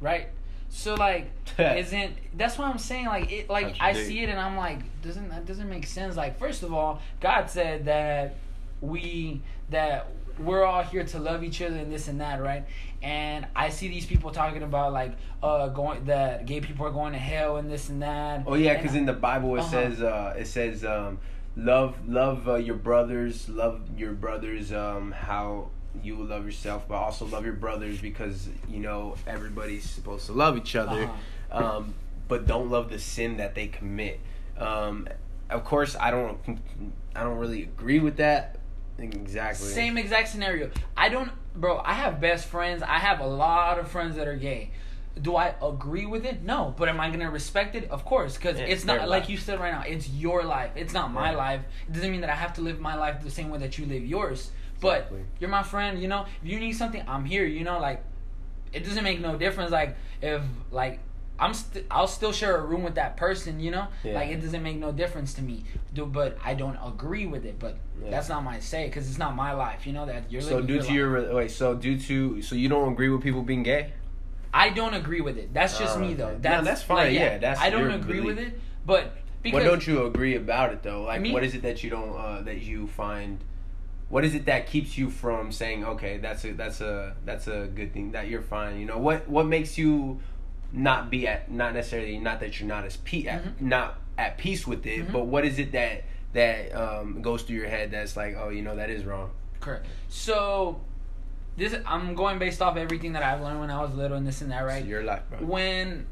[0.00, 0.28] right?
[0.70, 4.56] So like isn't that's what I'm saying like it like I see it and I'm
[4.56, 6.16] like doesn't that doesn't make sense.
[6.16, 8.36] Like first of all God said that
[8.80, 10.06] we that
[10.38, 12.64] we're all here to love each other and this and that right?
[13.02, 17.12] And I see these people talking about like uh going that gay people are going
[17.12, 18.44] to hell and this and that.
[18.46, 19.70] Oh yeah, because in the Bible it Uh-huh.
[19.70, 21.18] says uh, it says um,
[21.56, 25.70] love love uh, your brothers, love your brothers um, how
[26.02, 30.32] you will love yourself, but also love your brothers because you know everybody's supposed to
[30.32, 31.10] love each other,
[31.50, 31.76] Uh-huh.
[31.78, 31.94] um,
[32.28, 34.20] but don't love the sin that they commit.
[34.58, 35.08] Um,
[35.50, 36.38] of course, I don't
[37.16, 38.58] I don't really agree with that
[38.98, 39.66] exactly.
[39.68, 40.70] Same exact scenario.
[40.96, 41.80] I don't, bro.
[41.84, 42.82] I have best friends.
[42.82, 44.70] I have a lot of friends that are gay.
[45.20, 46.42] Do I agree with it?
[46.44, 46.74] No.
[46.76, 47.90] But am I gonna respect it?
[47.90, 49.30] Of course, because it's their not like life.
[49.30, 49.82] you said right now.
[49.82, 50.70] It's your life.
[50.76, 51.36] It's not my Right.
[51.36, 51.60] life.
[51.88, 53.86] It doesn't mean that I have to live my life the same way that you
[53.86, 54.50] live yours.
[54.80, 55.24] But Exactly.
[55.40, 56.00] you're my friend.
[56.00, 57.44] You know, if you need something, I'm here.
[57.46, 58.02] You know, like
[58.72, 59.70] it doesn't make no difference.
[59.72, 61.00] Like if like
[61.40, 63.86] I'm st- I'll still share a room with that person, you know.
[64.04, 64.14] Yeah.
[64.14, 65.64] Like it doesn't make no difference to me,
[65.94, 67.58] do but I don't agree with it.
[67.58, 68.10] But Yeah.
[68.10, 70.06] that's not my say because it's not my life, you know.
[70.06, 70.96] That you're So due your to life.
[70.96, 73.92] your wait, so due to so you don't agree with people being gay?
[74.52, 75.52] I don't agree with it.
[75.52, 76.26] That's just Oh, me though.
[76.28, 76.34] okay.
[76.36, 79.12] No, That's that's fine, like, yeah, that's I don't agree with it, but
[79.42, 81.02] because what don't you agree about it though?
[81.02, 81.32] Like, Me?
[81.32, 83.38] what is it that you don't uh, that you find?
[84.08, 87.66] What is it that keeps you from saying, okay, that's a that's a that's a
[87.74, 88.78] good thing that you're fine?
[88.80, 90.20] You know, what what makes you
[90.72, 93.60] not be at not necessarily not that you're not as pe- at, Mhm.
[93.60, 95.12] not at peace with it, Mhm.
[95.12, 98.60] but what is it that that um, goes through your head that's like, oh, you
[98.62, 99.30] know, that is wrong.
[99.60, 99.86] correct.
[100.08, 100.80] So
[101.56, 104.40] this I'm going based off everything that I've learned when I was little and this
[104.42, 104.84] and that, right?
[104.84, 105.40] Your life, bro.
[105.40, 106.06] when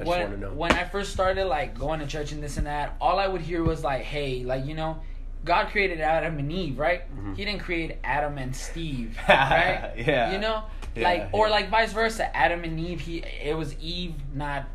[0.00, 0.50] I just when know.
[0.52, 3.40] when I first started like going to church and this and that, all I would
[3.42, 5.00] hear was like, "Hey, like you know,
[5.48, 7.02] God created Adam and Eve, right?
[7.16, 7.36] Mhm.
[7.36, 9.92] He didn't create Adam and Steve, right?
[9.96, 10.30] Yeah.
[10.32, 10.62] You know,
[10.94, 11.52] Yeah, like or yeah.
[11.52, 12.24] like vice versa.
[12.36, 14.66] Adam and Eve, he it was Eve, not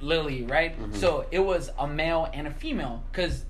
[0.00, 0.78] Lily, right?
[0.80, 0.94] Mhm.
[0.96, 3.44] So it was a male and a female because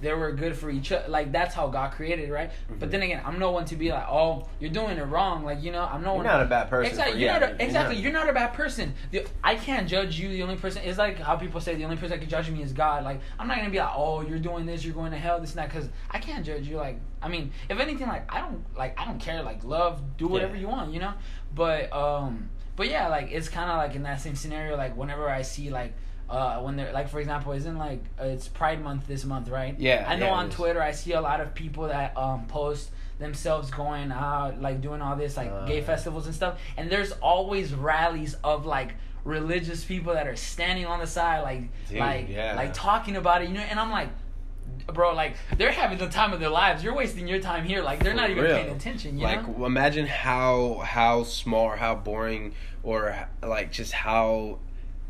[0.00, 1.08] they were good for each other.
[1.08, 2.50] Like that's how God created, right?
[2.78, 2.90] But Mhm.
[2.92, 5.72] then again, I'm no one to be like, "Oh, you're doing it wrong." Like you
[5.72, 6.26] know, I'm no You're one.
[6.26, 6.90] not a bad person.
[6.90, 7.20] Exactly.
[7.20, 7.94] you're yeah, not a, you're exactly.
[7.96, 8.02] not.
[8.04, 8.94] You're not a bad person.
[9.10, 10.28] The, I can't judge you.
[10.28, 12.62] The only person is like how people say the only person that can judge me
[12.62, 13.02] is God.
[13.04, 15.50] Like I'm not gonna be like, oh, you're doing this, you're going to hell, this
[15.50, 16.76] and that, because I can't judge you.
[16.76, 19.42] Like I mean, if anything, like I don't like I don't care.
[19.42, 20.60] Like love, do whatever Yeah.
[20.62, 21.14] you want, you know.
[21.54, 24.76] But um, but yeah, like it's kind of like in that same scenario.
[24.76, 25.92] Like whenever I see like.
[26.28, 29.74] Uh, when they're like, for example, isn't like uh, it's Pride Month this month, right?
[29.78, 30.50] Yeah, I know yeah, on.
[30.50, 35.02] Twitter I see a lot of people that um post themselves going out like doing
[35.02, 35.66] all this like Uh.
[35.66, 40.86] gay festivals and stuff and there's always rallies of like religious people that are standing
[40.86, 42.54] on the side like Dude, like yeah.
[42.54, 44.08] like talking about it you know and i'm like
[44.94, 48.02] bro like they're having the time of their lives you're wasting your time here like
[48.02, 48.54] they're not even real.
[48.54, 53.92] paying attention you like know imagine how how small or how boring or like just
[53.92, 54.58] how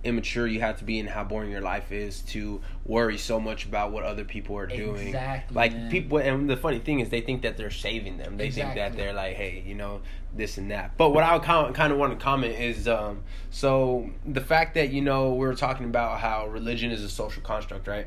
[0.04, 3.64] immature you have to be and how boring your life is to worry so much
[3.64, 5.08] about what other people are doing.
[5.08, 5.90] Exactly, like man.
[5.90, 8.36] people and the funny thing is they think that they're saving them.
[8.36, 10.00] They think that they're like hey you know
[10.34, 10.96] this and that.
[10.96, 14.90] But what i kind kind of want to comment is um so the fact that
[14.90, 18.06] you know we were talking about how religion is a social construct right?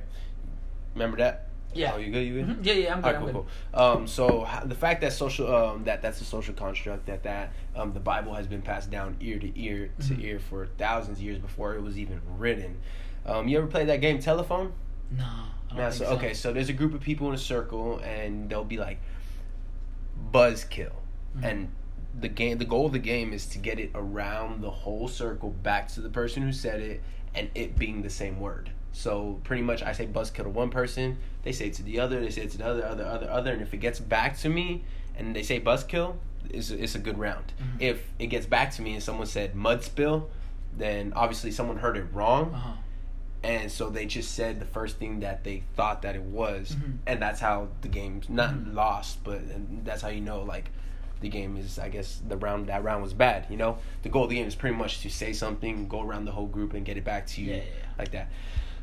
[0.94, 2.66] Remember that yeah oh you good you good Mhm.
[2.66, 3.82] yeah yeah i'm good Alright, i'm cool, good cool.
[3.82, 7.94] Um, so the fact that social um, that that's a social construct that that um,
[7.94, 10.24] the Bible has been passed down ear to ear to Mhm.
[10.24, 12.78] ear for thousands of years before it was even written.
[13.26, 14.74] Um, you ever played that game Telephone?
[15.12, 15.26] no
[15.76, 16.12] Yeah, so, so.
[16.16, 19.00] okay, so there's a group of people in a circle and they'll be like
[20.34, 20.92] buzzkill,
[21.38, 21.44] Mhm.
[21.44, 21.72] and
[22.20, 25.50] the game the goal of the game is to get it around the whole circle
[25.50, 27.02] back to the person who said it
[27.34, 28.72] and it being the same word.
[28.94, 32.20] So pretty much I say buzzkill to one person, they say it to the other,
[32.20, 34.50] they say it to the other, other, other, other, and if it gets back to
[34.50, 34.84] me
[35.18, 36.16] and they say buzzkill,
[36.50, 37.54] it's a, it's a good round.
[37.62, 37.82] Mhm.
[37.82, 40.30] If it gets back to me and someone said mud spill,
[40.78, 42.72] then obviously someone heard it wrong uh-huh
[43.44, 46.98] and so they just said the first thing that they thought that it was Mhm.
[47.08, 48.76] and that's how the game's not Mhm.
[48.76, 50.70] lost but and that's how you know like
[51.22, 54.26] the game is i guess the round that round was bad you know the goal
[54.26, 56.86] of the game is pretty much to say something go around the whole group and
[56.86, 57.86] get it back to you Yeah, yeah, yeah.
[57.98, 58.30] like that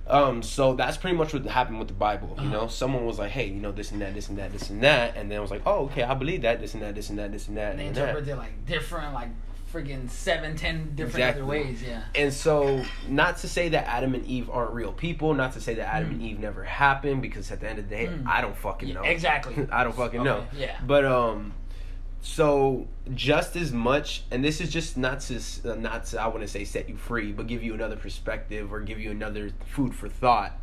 [0.09, 2.69] um so that's pretty much what happened with the bible you know Uh-huh.
[2.69, 5.17] someone was like hey you know this and that this and that this and that
[5.17, 7.19] and then it was like oh okay i believe that this and that this and
[7.19, 9.29] that this and that and they and that interpret it like different like
[9.73, 11.43] freaking seven ten different Exactly.
[11.43, 15.35] other ways yeah And so, not to say that Adam and Eve aren't real people,
[15.35, 16.25] not to say that Adam and Mm.
[16.25, 18.27] Eve never happened, because at the end of the day, Mm.
[18.27, 19.03] I don't fucking Yeah, know.
[19.03, 19.55] exactly.
[19.71, 20.47] I don't fucking Okay, know.
[20.57, 20.79] yeah.
[20.87, 21.53] But um,
[22.21, 26.41] so just as much, and this is just not to uh, not to, I want
[26.41, 29.95] to say set you free, but give you another perspective or give you another food
[29.95, 30.59] for thought.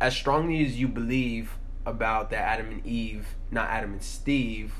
[0.00, 4.72] As strongly as you believe about that Adam and Eve, not Adam and Steve,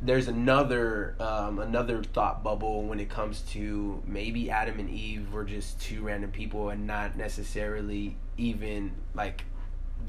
[0.00, 5.44] there's another um, another thought bubble when it comes to maybe Adam and Eve were
[5.44, 9.44] just two random people and not necessarily even like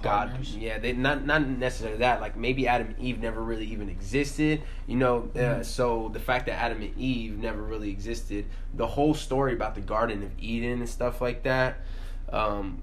[0.02, 0.30] God.
[0.30, 0.56] Partners.
[0.56, 2.22] Yeah, they not not necessarily that.
[2.22, 4.62] Like maybe Adam and Eve never really even existed.
[4.88, 5.66] You know, uh, Mhm.
[5.66, 9.82] so the fact that Adam and Eve never really existed, the whole story about the
[9.82, 11.78] Garden of Eden and stuff like that,
[12.32, 12.82] um,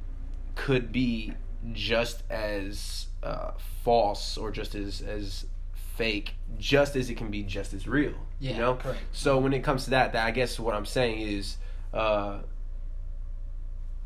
[0.54, 1.32] could be
[1.72, 3.52] just as uh,
[3.84, 8.14] false or just as as fake, just as it can be just as real.
[8.40, 8.74] yeah you know.
[8.76, 11.58] correct So when it comes to that, that I guess what I'm saying is,
[11.94, 12.38] uh,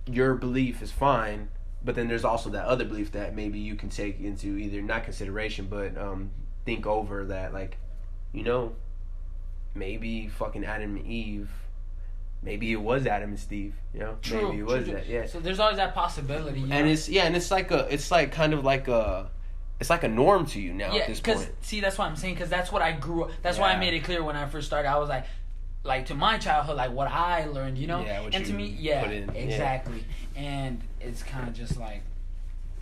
[0.06, 1.48] your belief is fine,
[1.86, 5.04] but then there's also that other belief that maybe you can take into either not
[5.04, 6.32] consideration, but um,
[6.64, 7.78] think over that, like,
[8.32, 8.74] you know,
[9.72, 11.48] maybe fucking Adam and Eve,
[12.42, 14.94] maybe it was Adam and Steve, you know, True, maybe it was true.
[14.94, 15.26] that, yeah.
[15.26, 16.62] So there's always that possibility.
[16.62, 16.84] And know?
[16.86, 19.30] it's yeah, and it's like a, it's like kind of like a,
[19.78, 22.16] it's like a norm to you now yeah, at this because see, that's what I'm
[22.16, 22.34] saying.
[22.34, 23.30] Because that's what I grew up.
[23.42, 24.88] That's why I made it clear when I first started.
[24.88, 25.26] I was like,
[25.84, 28.02] like to my childhood, like what I learned, you know.
[28.02, 29.40] Yeah, and to me, yeah, put in, yeah.
[29.40, 30.04] exactly.
[30.34, 32.02] And it's kind of just like.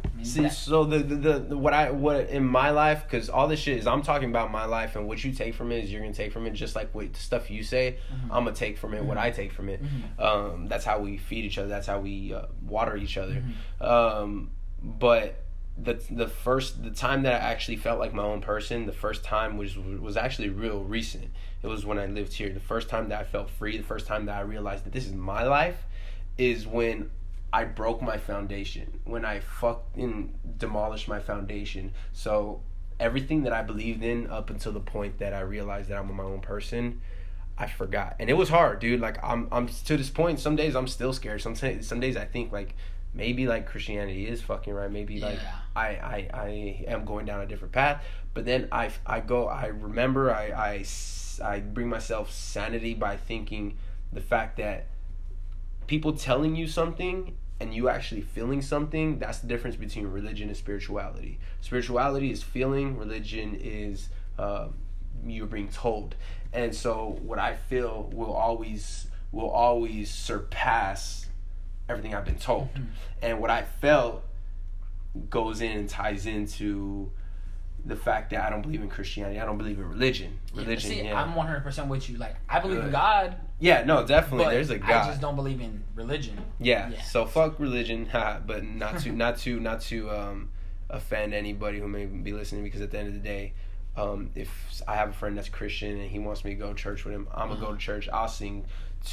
[0.04, 3.04] I mean, See, that- so the, the, the, the what I what in my life
[3.04, 5.72] because all this shit is I'm talking about my life and what you take from
[5.72, 8.24] it is you're gonna take from it just like what the stuff you say Mhm.
[8.24, 9.20] I'm gonna take from it what Mhm.
[9.22, 9.80] I take from it.
[9.82, 10.20] Mhm.
[10.22, 11.68] Um, that's how we feed each other.
[11.68, 13.42] That's how we uh, water each other.
[13.80, 13.84] Mhm.
[13.86, 14.50] Um,
[14.82, 15.40] but
[15.78, 19.24] the the first the time that I actually felt like my own person, the first
[19.24, 21.30] time was was actually real recent.
[21.62, 22.50] It was when I lived here.
[22.52, 25.06] The first time that I felt free, the first time that I realized that this
[25.06, 25.86] is my life,
[26.36, 27.10] is when
[27.54, 28.98] I broke my foundation.
[29.04, 31.92] When I fucking demolished my foundation.
[32.12, 32.62] So
[32.98, 36.24] everything that I believed in up until the point that I realized that I'm my
[36.24, 37.00] own person.
[37.56, 39.00] I forgot, and it was hard, dude.
[39.00, 40.40] Like I'm, I'm to this point.
[40.40, 41.40] Some days I'm still scared.
[41.42, 42.74] Some some days I think like
[43.14, 44.90] maybe like Christianity is fucking right.
[44.90, 45.54] Maybe like Yeah.
[45.76, 48.02] I, I I am going down a different path.
[48.34, 49.46] But then I I go.
[49.46, 50.34] I remember.
[50.34, 50.84] I I
[51.44, 53.76] I bring myself sanity by thinking
[54.12, 54.86] the fact that
[55.86, 59.18] people telling you something and you actually feeling something.
[59.18, 61.38] That's the difference between religion and spirituality.
[61.60, 62.96] Spirituality is feeling.
[62.98, 64.68] Religion is uh,
[65.26, 66.16] you're being told.
[66.52, 71.26] And so what I feel will always will always surpass
[71.88, 72.72] everything I've been told.
[72.74, 72.86] Mhm.
[73.22, 74.24] And what I felt
[75.28, 77.10] goes in and ties into
[77.84, 79.38] the fact that I don't believe in Christianity.
[79.38, 80.38] I don't believe in religion.
[80.54, 81.20] Religion, See, yeah.
[81.20, 82.16] I'm 100 percent with you.
[82.16, 84.44] Like I believe in God, yeah, no, definitely.
[84.44, 84.90] but There's a God.
[84.90, 86.36] I just don't believe in religion.
[86.58, 86.90] Yeah.
[86.90, 87.02] Yeah.
[87.02, 90.50] So fuck religion, haha, but not to not to not to um
[90.90, 93.52] offend anybody who may be listening because at the end of the day,
[93.96, 94.50] um if
[94.86, 97.14] I have a friend that's Christian and he wants me to go to church with
[97.14, 97.74] him, I'm gonna go Uh-huh.
[97.76, 98.08] to church.
[98.12, 98.66] I'll sing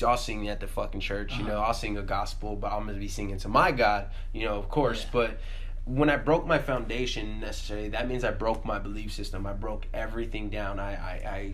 [0.05, 1.67] I'll sing at the fucking church, you know, Uh-huh.
[1.67, 4.69] I'll sing a gospel, but I'm gonna be singing to my God, you know, of
[4.69, 5.03] course.
[5.03, 5.09] Yeah.
[5.13, 5.37] But
[5.85, 9.45] when I broke my foundation necessarily, that means I broke my belief system.
[9.47, 10.79] I broke everything down.
[10.79, 11.53] I I, I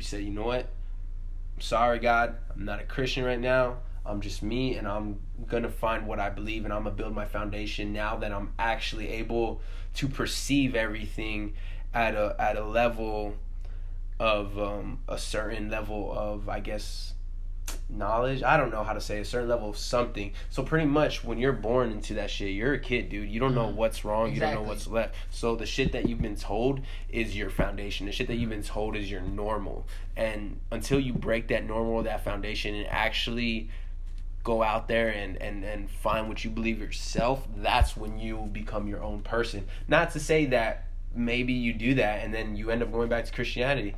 [0.00, 0.66] said, you know what?
[1.58, 3.78] Sorry god i'm not a christian right now.
[4.04, 7.24] I'm just me and i'm gonna find what i believe and i'm gonna build my
[7.24, 9.60] foundation now that i'm actually able
[9.94, 11.54] to perceive everything
[11.94, 13.34] at a at a level
[14.18, 17.14] of um, a certain level of i guess
[17.88, 20.32] knowledge i don't know how to say a certain level of something.
[20.50, 23.28] So pretty much when you're born into that shit you're a kid dude.
[23.28, 23.74] You don't know Mhm.
[23.74, 25.14] what's wrong you don't know what's left.
[25.30, 28.06] So the shit that you've been told is your foundation.
[28.06, 29.86] The shit that you've been told is your normal.
[30.16, 33.68] And until you break that normal that foundation and actually
[34.42, 38.88] go out there and and and find what you believe yourself that's when you become
[38.88, 39.66] your own person.
[39.86, 43.26] Not to say that maybe you do that and then you end up going back
[43.26, 43.94] to christianity.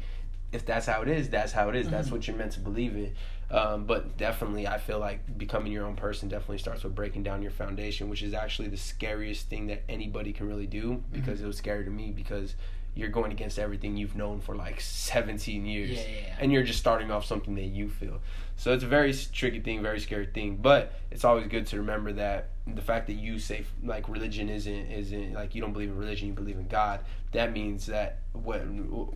[0.53, 1.89] If that's how it is that's how it is.
[1.89, 2.13] that's Mhm.
[2.13, 3.13] what you're meant to believe in
[3.55, 7.41] um, but definitely i feel like becoming your own person definitely starts with breaking down
[7.41, 11.47] your foundation which is actually the scariest thing that anybody can really do because it
[11.47, 12.57] was scary to me because
[12.97, 16.37] you're going against everything you've known for like 17 years Yeah, yeah, yeah.
[16.41, 18.21] and you're just starting off something that you feel.
[18.57, 20.57] So it's a very tricky thing, very scary thing.
[20.63, 24.91] But it's always good to remember that the fact that you say like religion isn't
[24.93, 27.01] isn't like you don't believe in religion, you believe in God.
[27.33, 28.61] That means that what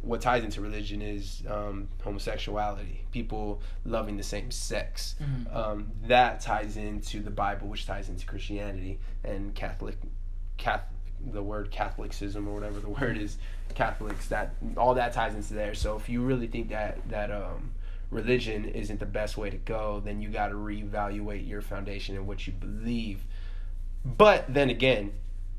[0.03, 5.15] what ties into religion is um, homosexuality, people loving the same sex.
[5.23, 5.55] Mhm.
[5.55, 9.97] Um, that ties into the Bible, which ties into Christianity and Catholic,
[10.57, 10.98] Catholic,
[11.33, 13.37] the word Catholicism or whatever the word is,
[13.75, 14.29] Catholics.
[14.29, 15.75] That all that ties into there.
[15.75, 17.73] So if you really think that that um,
[18.11, 22.27] religion isn't the best way to go, then you got to reevaluate your foundation and
[22.27, 23.25] what you believe.
[24.05, 25.13] But then again,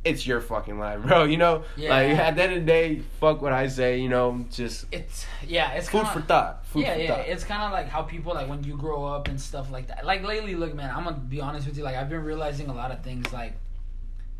[0.05, 1.25] it's your fucking life, bro.
[1.25, 1.89] You know, Yeah.
[1.89, 3.99] like at the end of the day, fuck what I say.
[3.99, 6.65] You know, just It's yeah, it's food kinda, for thought.
[6.67, 7.15] Food yeah, for yeah.
[7.17, 7.27] thought.
[7.27, 10.05] It's kind of like how people like when you grow up and stuff like that.
[10.05, 11.83] Like lately, look, man, I'm gonna be honest with you.
[11.83, 13.31] Like I've been realizing a lot of things.
[13.33, 13.53] Like,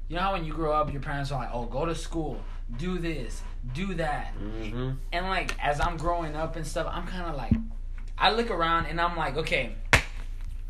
[0.09, 2.41] you know how when you grow up, your parents are like, "Oh, go to school,
[2.77, 3.41] do this,
[3.73, 7.53] do that," hmm and like as I'm growing up and stuff, I'm kind of like,
[8.17, 9.75] I look around and I'm like, okay,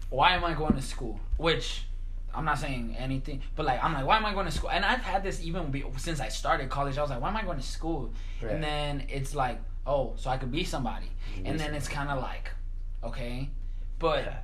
[0.09, 1.19] why am I going to school?
[1.37, 1.85] Which
[2.35, 4.69] I'm not saying anything, but like I'm like, why am I going to school?
[4.69, 6.97] And I've had this even be, since I started college.
[6.97, 8.13] I was like, why am I going to school?
[8.41, 8.51] Right.
[8.53, 11.07] And then it's like, oh, so I could be somebody.
[11.37, 12.51] You And be then it's kind of like,
[13.03, 13.49] okay,
[13.97, 14.43] but.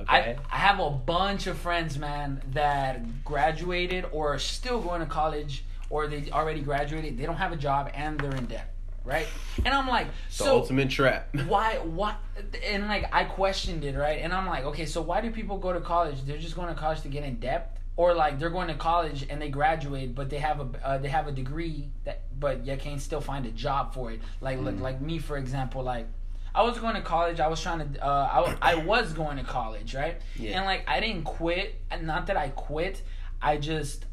[0.00, 0.36] Okay.
[0.50, 5.06] I, I have a bunch of friends, man, that graduated or are still going to
[5.06, 7.16] college or they already graduated.
[7.18, 9.26] They don't have a job and they're in debt, right?
[9.64, 10.12] And I'm like, the
[10.44, 11.28] so ultimate trap.
[11.46, 12.16] why, why?
[12.64, 14.18] And like, I questioned it, right?
[14.20, 16.22] And I'm like, okay, so why do people go to college?
[16.24, 19.24] They're just going to college to get in debt, or like they're going to college
[19.30, 22.76] and they graduate, but they have a uh, they have a degree that, but you
[22.76, 24.20] can't still find a job for it.
[24.40, 24.80] Like, look, Mm.
[24.80, 26.06] like me, for example, like.
[26.54, 27.40] I was going to college.
[27.40, 28.04] I was trying to.
[28.04, 30.20] Uh, I, I was going to college, right?
[30.36, 30.58] Yeah.
[30.58, 31.80] And like I didn't quit.
[31.90, 33.02] And not that I quit.
[33.42, 34.06] I just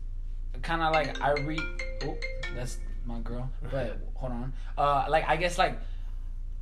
[0.61, 1.59] kind of like I re.
[2.03, 2.17] Oh,
[2.55, 3.49] that's my girl.
[3.69, 4.53] But hold on.
[4.77, 5.77] Uh, like I guess like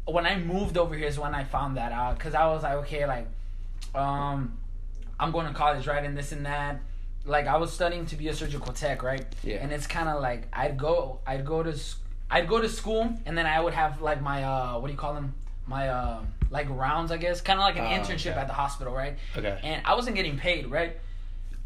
[0.06, 2.74] when I moved over here is when I found that out because I was like,
[2.76, 3.28] okay, like,
[3.96, 4.58] um,
[5.20, 6.82] I'm going to college, right, and this and that.
[7.26, 9.26] Like I was studying to be a surgical tech, right?
[9.44, 9.58] Yeah.
[9.58, 11.78] And it's kind of like I'd go, I'd go to,
[12.32, 15.00] I'd go to school, and then I would have like my uh, what do you
[15.00, 15.34] call them?
[15.70, 18.40] My uh, like rounds, I guess, kind of like an Oh, internship okay.
[18.40, 19.16] at the hospital, right?
[19.38, 19.60] Okay.
[19.64, 20.98] and I wasn't getting paid, right?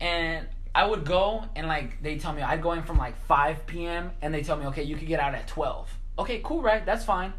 [0.02, 0.46] And
[0.76, 4.12] I would go and like they tell me I'd go in from like 5 p.m.
[4.22, 5.90] and they tell me okay you could get out at 12.
[6.20, 6.86] Okay, cool, right?
[6.86, 7.32] That's fine,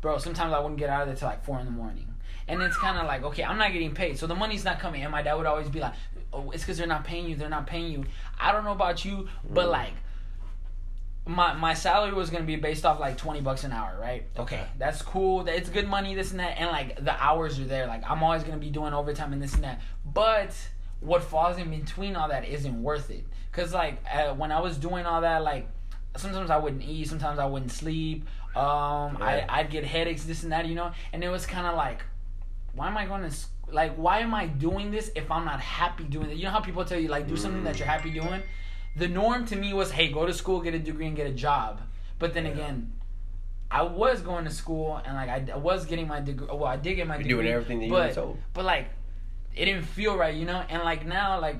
[0.00, 0.18] bro.
[0.18, 2.06] Sometimes I wouldn't get out of there till like four in the morning,
[2.46, 5.02] and it's kind of like okay I'm not getting paid, so the money's not coming.
[5.02, 5.94] And my dad would always be like,
[6.32, 7.34] oh, it's because they're not paying you.
[7.34, 8.04] They're not paying you.
[8.38, 9.70] I don't know about you, but Mm.
[9.72, 9.94] like.
[11.24, 14.24] My, my salary was gonna be based off like twenty bucks an hour, right?
[14.36, 14.66] Okay, Okay.
[14.78, 15.46] that's cool.
[15.46, 17.86] It's good money, this and that, and like the hours are there.
[17.86, 19.80] Like I'm always gonna be doing overtime and this and that.
[20.04, 20.52] But
[21.00, 23.24] what falls in between all that isn't worth it.
[23.52, 25.68] Cause like uh, when I was doing all that, like
[26.16, 28.26] sometimes I wouldn't eat, sometimes I wouldn't sleep.
[28.56, 29.46] Um, Yeah.
[29.48, 30.90] I I'd get headaches, this and that, you know.
[31.12, 32.02] And it was kind of like,
[32.74, 33.36] why am I going to
[33.70, 33.94] like?
[33.96, 36.36] Why am I doing this if I'm not happy doing it?
[36.36, 38.42] You know how people tell you like do something that you're happy doing.
[38.96, 41.32] The norm to me was, hey, go to school, get a degree, and get a
[41.32, 41.80] job.
[42.18, 42.52] But then Yeah.
[42.52, 42.92] again,
[43.70, 46.46] I was going to school and like I, I was getting my degree.
[46.46, 47.42] Well, I did get my You're degree.
[47.44, 48.38] doing everything that you but, told.
[48.52, 48.88] But like,
[49.56, 50.62] it didn't feel right, you know.
[50.68, 51.56] And like now, like,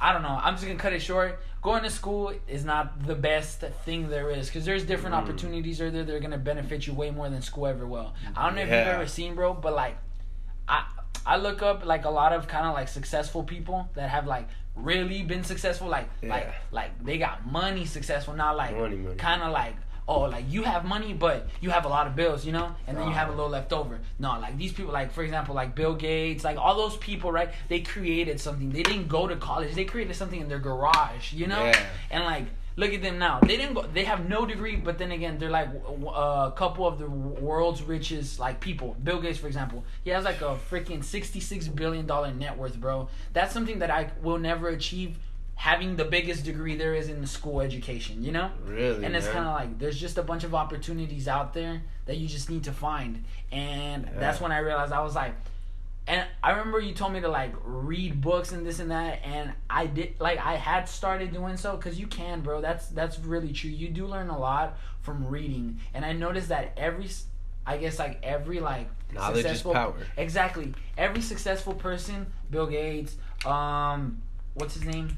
[0.00, 0.38] I don't know.
[0.42, 1.40] I'm just gonna cut it short.
[1.62, 5.20] Going to school is not the best thing there is because there's different Mm.
[5.22, 8.14] opportunities are there that are gonna benefit you way more than school ever will.
[8.36, 9.96] I don't know if you've ever seen, bro, but like,
[10.68, 10.84] I
[11.26, 14.48] I look up like a lot of kind of like successful people that have like
[14.76, 16.54] really been successful, like like Yeah.
[16.70, 19.74] like they got money successful, not like kind of like
[20.08, 22.74] oh like you have money but you have a lot of bills you know?
[22.86, 23.36] And then you have a uh-huh.
[23.42, 26.76] little left over no like these people like for example like bill gates like all
[26.76, 27.50] those people right?
[27.68, 28.70] They created something.
[28.70, 29.74] They didn't go to college.
[29.74, 31.64] They created something in their garage you know?
[31.64, 31.86] Yeah.
[32.10, 32.44] and like
[32.76, 33.40] look at them now.
[33.40, 36.86] They didn't go they have no degree but then again they're like a uh, couple
[36.86, 38.96] of the world's richest like people.
[39.02, 39.84] Bill gates for example.
[40.04, 43.08] He has like a freaking 66 billion dollar net worth bro.
[43.32, 45.18] That's something that i will never achieve
[45.54, 48.50] having the biggest degree there is in the school education you know?
[48.66, 52.18] Really, and it's kind of like there's just a bunch of opportunities out there that
[52.18, 53.24] you just need to find.
[53.50, 55.34] And that's when i realized i was like
[56.06, 59.52] and i remember you told me to like read books and this and that and
[59.68, 62.60] i did like i had started doing so because you can bro.
[62.60, 63.70] That's that's really true.
[63.70, 65.80] You do learn a lot from reading.
[65.94, 67.08] And i noticed that every
[67.66, 69.94] I guess like every like Knowledge is power.
[70.16, 70.74] exactly.
[70.96, 74.22] Every successful person bill gates um
[74.54, 75.16] what's his name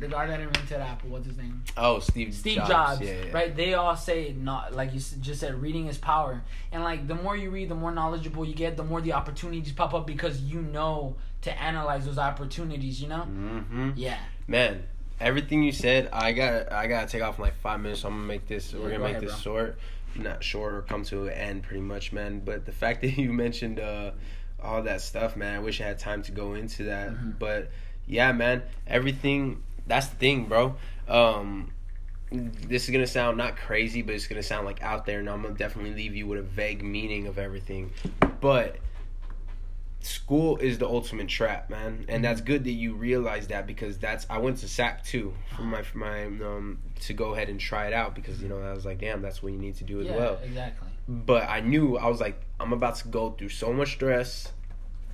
[0.00, 2.34] the guy that invented apple what's his name Oh, Steve.
[2.34, 2.68] Steve Jobs.
[2.68, 3.32] Jobs, Yeah, yeah.
[3.32, 3.54] right?
[3.56, 6.42] They all say not like you just said, reading is power,
[6.72, 9.72] and like the more you read, the more knowledgeable you get, the more the opportunities
[9.72, 13.00] pop up because you know to analyze those opportunities.
[13.00, 13.26] You know?
[13.30, 13.90] Mm-hmm.
[13.96, 14.18] Yeah.
[14.48, 14.82] Man,
[15.20, 18.00] everything you said, I got I gotta take off in like five minutes.
[18.00, 18.72] So I'm gonna make this.
[18.72, 19.52] Yeah, we're gonna go make ahead, this bro.
[19.52, 19.78] short,
[20.16, 22.40] not short or come to an end, pretty much, man.
[22.44, 24.12] But the fact that you mentioned uh,
[24.60, 27.10] all that stuff, man, I wish I had time to go into that.
[27.10, 27.38] Mhm.
[27.38, 27.70] But
[28.06, 29.62] yeah, man, everything.
[29.88, 30.76] That's the thing, bro.
[31.08, 31.72] Um,
[32.30, 35.42] this is gonna sound not crazy, but it's gonna sound like out there, and I'm
[35.42, 37.90] gonna definitely leave you with a vague meaning of everything.
[38.40, 38.76] But
[40.00, 44.26] school is the ultimate trap, man, and that's good that you realize that because that's
[44.28, 47.86] I went to SAC too for my for my um to go ahead and try
[47.86, 50.00] it out because you know I was like, damn, that's what you need to do
[50.00, 50.16] as yeah.
[50.16, 50.38] well.
[50.44, 50.88] Exactly.
[51.08, 54.52] But I knew I was like, I'm about to go through so much stress.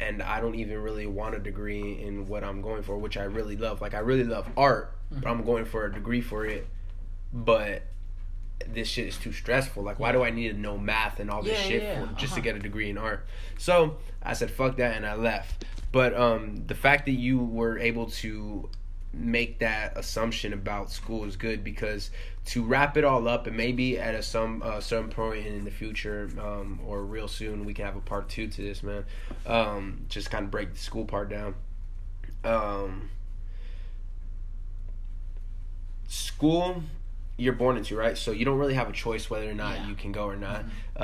[0.00, 3.24] And I don't even really want a degree in what I'm going for, which I
[3.24, 3.80] really love.
[3.80, 6.66] Like I really love art, but I'm going for a degree for it.
[7.32, 7.82] But
[8.66, 9.82] this shit is too stressful.
[9.82, 12.12] Like, why do I need to know math and all this Yeah, shit yeah, for,
[12.14, 12.44] just to uh-huh.
[12.44, 13.26] get a degree in art?
[13.58, 15.64] So I said, fuck that, and I left.
[15.92, 18.68] But um, the fact that you were able to
[19.16, 22.10] make that assumption about school is good because
[22.46, 25.70] to wrap it all up and maybe at a some uh, certain point in the
[25.70, 29.04] future um, or real soon we can have a part two to this man
[29.46, 31.54] um, just kind of break the school part down
[32.44, 33.08] um,
[36.08, 36.82] school
[37.36, 39.88] you're born into right so you don't really have a choice whether or not Yeah.
[39.88, 40.64] you can go or not
[40.98, 41.02] Mm-hmm.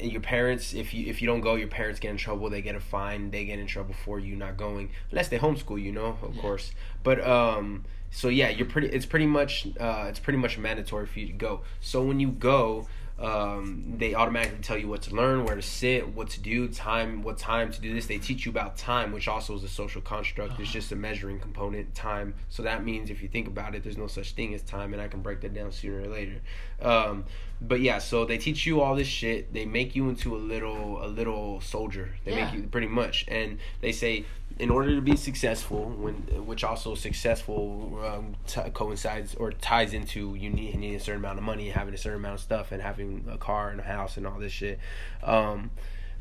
[0.00, 2.62] And your parents if you if you don't go your parents get in trouble they
[2.62, 5.92] get a fine they get in trouble for you not going unless they homeschool you
[5.92, 6.40] know of Yeah.
[6.42, 6.72] course
[7.02, 11.18] but um so yeah you're pretty it's pretty much uh it's pretty much mandatory for
[11.20, 12.88] you to go so when you go
[13.18, 17.22] um, they automatically tell you what to learn, where to sit, what to do, time,
[17.22, 18.06] what time to do this.
[18.06, 20.52] They teach you about time, which also is a social construct.
[20.52, 20.72] It's Uh-huh.
[20.72, 22.32] just a measuring component, time.
[22.48, 25.02] So that means if you think about it, there's no such thing as time, and
[25.02, 26.40] I can break that down sooner or later.
[26.82, 27.24] Um,
[27.62, 29.52] but yeah, so they teach you all this shit.
[29.52, 32.14] They make you into a little a little soldier.
[32.24, 32.44] They Yeah.
[32.46, 34.24] make you pretty much, and they say
[34.58, 36.14] in order to be successful, when
[36.46, 41.20] which also successful um, t- coincides or ties into you need, you need a certain
[41.20, 43.84] amount of money, having a certain amount of stuff, and having a car and a
[43.84, 44.78] house and all this shit.
[45.22, 45.70] Um,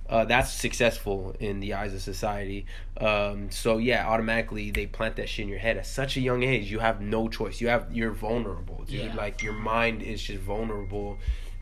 [0.09, 2.65] uh, that's successful in the eyes of society.
[2.99, 6.41] Um, so yeah, automatically they plant that shit in your head at such a young
[6.41, 6.71] age.
[6.71, 7.61] You have no choice.
[7.61, 9.05] You have you're vulnerable, dude.
[9.05, 9.15] Yeah.
[9.15, 11.19] Like your mind is just vulnerable.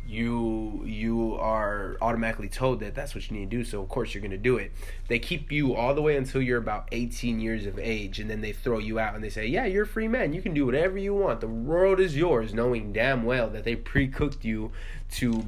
[0.08, 3.64] You you are automatically told that that's what you need to do.
[3.66, 4.72] So of course you're gonna do it.
[5.08, 8.42] They keep you all the way until you're about 18 years of age, and then
[8.42, 10.34] they throw you out and they say, "Yeah, you're a free man.
[10.34, 11.42] You can do whatever you want.
[11.42, 14.72] The world is yours." Knowing damn well that they pre-cooked you
[15.12, 15.44] to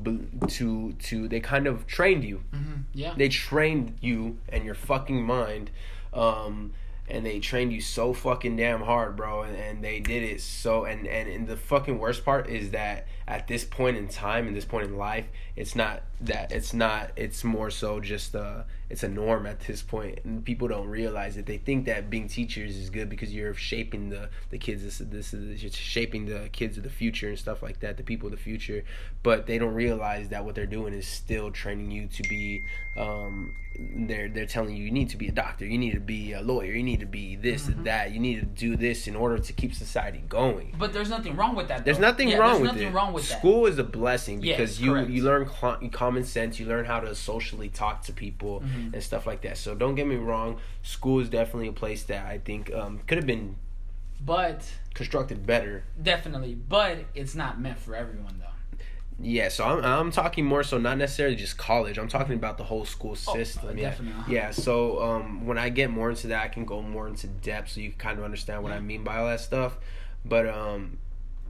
[0.48, 3.14] to to they kind of trained you hmm Yeah.
[3.18, 5.70] they trained you and your fucking mind
[6.14, 6.72] um
[7.10, 10.86] and they trained you so fucking damn hard bro and, and they did it so
[10.86, 14.54] and, and and the fucking worst part is that at this point in time in
[14.54, 19.04] this point in life it's not that it's not it's more so just uh it's
[19.04, 22.76] a norm at this point and people don't realize it they think that being teachers
[22.76, 26.76] is good because you're shaping the the kids this this is you're shaping the kids
[26.78, 28.84] of the future and stuff like that the people of the future
[29.22, 32.62] but they don't realize that what they're doing is still training you to be
[32.98, 36.34] um they're they're telling you you need to be a doctor you need to be
[36.34, 39.16] a lawyer you need to be this and that you need to do this in
[39.16, 41.86] order to keep society going But there's nothing wrong with that.
[41.86, 42.94] there's nothing Yeah, wrong there's with nothing it.
[42.94, 43.38] wrong with that.
[43.40, 45.10] School is a blessing Yes, because you correct.
[45.12, 48.94] you learn cl- common sense, you learn how to socially talk to people Mhm.
[48.94, 49.58] and stuff like that.
[49.58, 53.18] So don't get me wrong, school is definitely a place that I think um, could
[53.18, 53.56] have been
[54.26, 55.84] But constructed better.
[56.02, 58.46] definitely, but it's not meant for everyone though.
[59.22, 61.98] Yeah, so I'm I'm talking more so not necessarily just college.
[61.98, 63.70] I'm talking about the whole school Oh, system.
[63.70, 63.90] uh, yeah.
[63.90, 64.34] definitely.
[64.34, 67.72] Yeah, so um when I get more into that, I can go more into depth
[67.72, 69.78] so you can kind of understand what I mean by all that stuff.
[70.24, 71.00] But um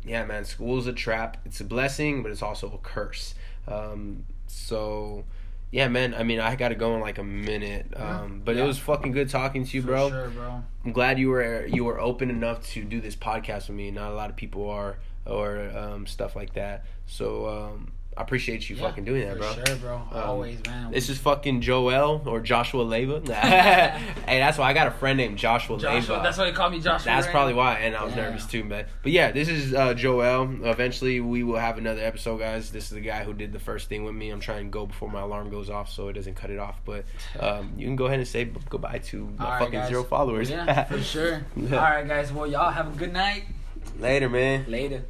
[0.03, 1.37] yeah, man, school's a trap.
[1.45, 3.35] It's a blessing, but it's also a curse.
[3.67, 5.25] Um so
[5.71, 6.13] yeah, man.
[6.15, 7.93] I mean, I got to go in like a minute.
[7.95, 8.63] Um, but Yeah.
[8.63, 10.09] it was fucking good talking to you, For bro.
[10.09, 10.63] Sure, bro.
[10.85, 13.91] I'm glad you were you were open enough to do this podcast with me.
[13.91, 16.85] Not a lot of people are, or um, stuff like that.
[17.05, 19.53] So um, I appreciate you Yeah, fucking doing that, bro.
[19.53, 19.95] Sure, bro.
[20.11, 20.91] Um, Always, man.
[20.91, 23.21] This is fucking Joel or Joshua Leva.
[23.33, 26.15] hey, that's why I got a friend named Joshua, Joshua.
[26.15, 26.21] Leva.
[26.21, 27.05] That's why they call me Joshua.
[27.05, 27.31] That's right?
[27.31, 28.23] probably why, and I was Yeah.
[28.23, 28.87] nervous too, man.
[29.03, 30.65] But yeah, this is uh, Joel.
[30.65, 32.71] Eventually, we will have another episode, guys.
[32.71, 34.31] This is the guy who did the first thing with me.
[34.31, 36.81] I'm trying to go before my alarm goes off, so it doesn't cut it off.
[36.83, 37.05] But
[37.39, 39.87] um, you can go ahead and say goodbye to my right, fucking guys.
[39.87, 40.49] zero followers.
[40.49, 41.45] Yeah, for sure.
[41.57, 42.33] All right, guys.
[42.33, 43.45] Well, y'all have a good night.
[43.97, 44.65] Later, man.
[44.67, 45.05] Later.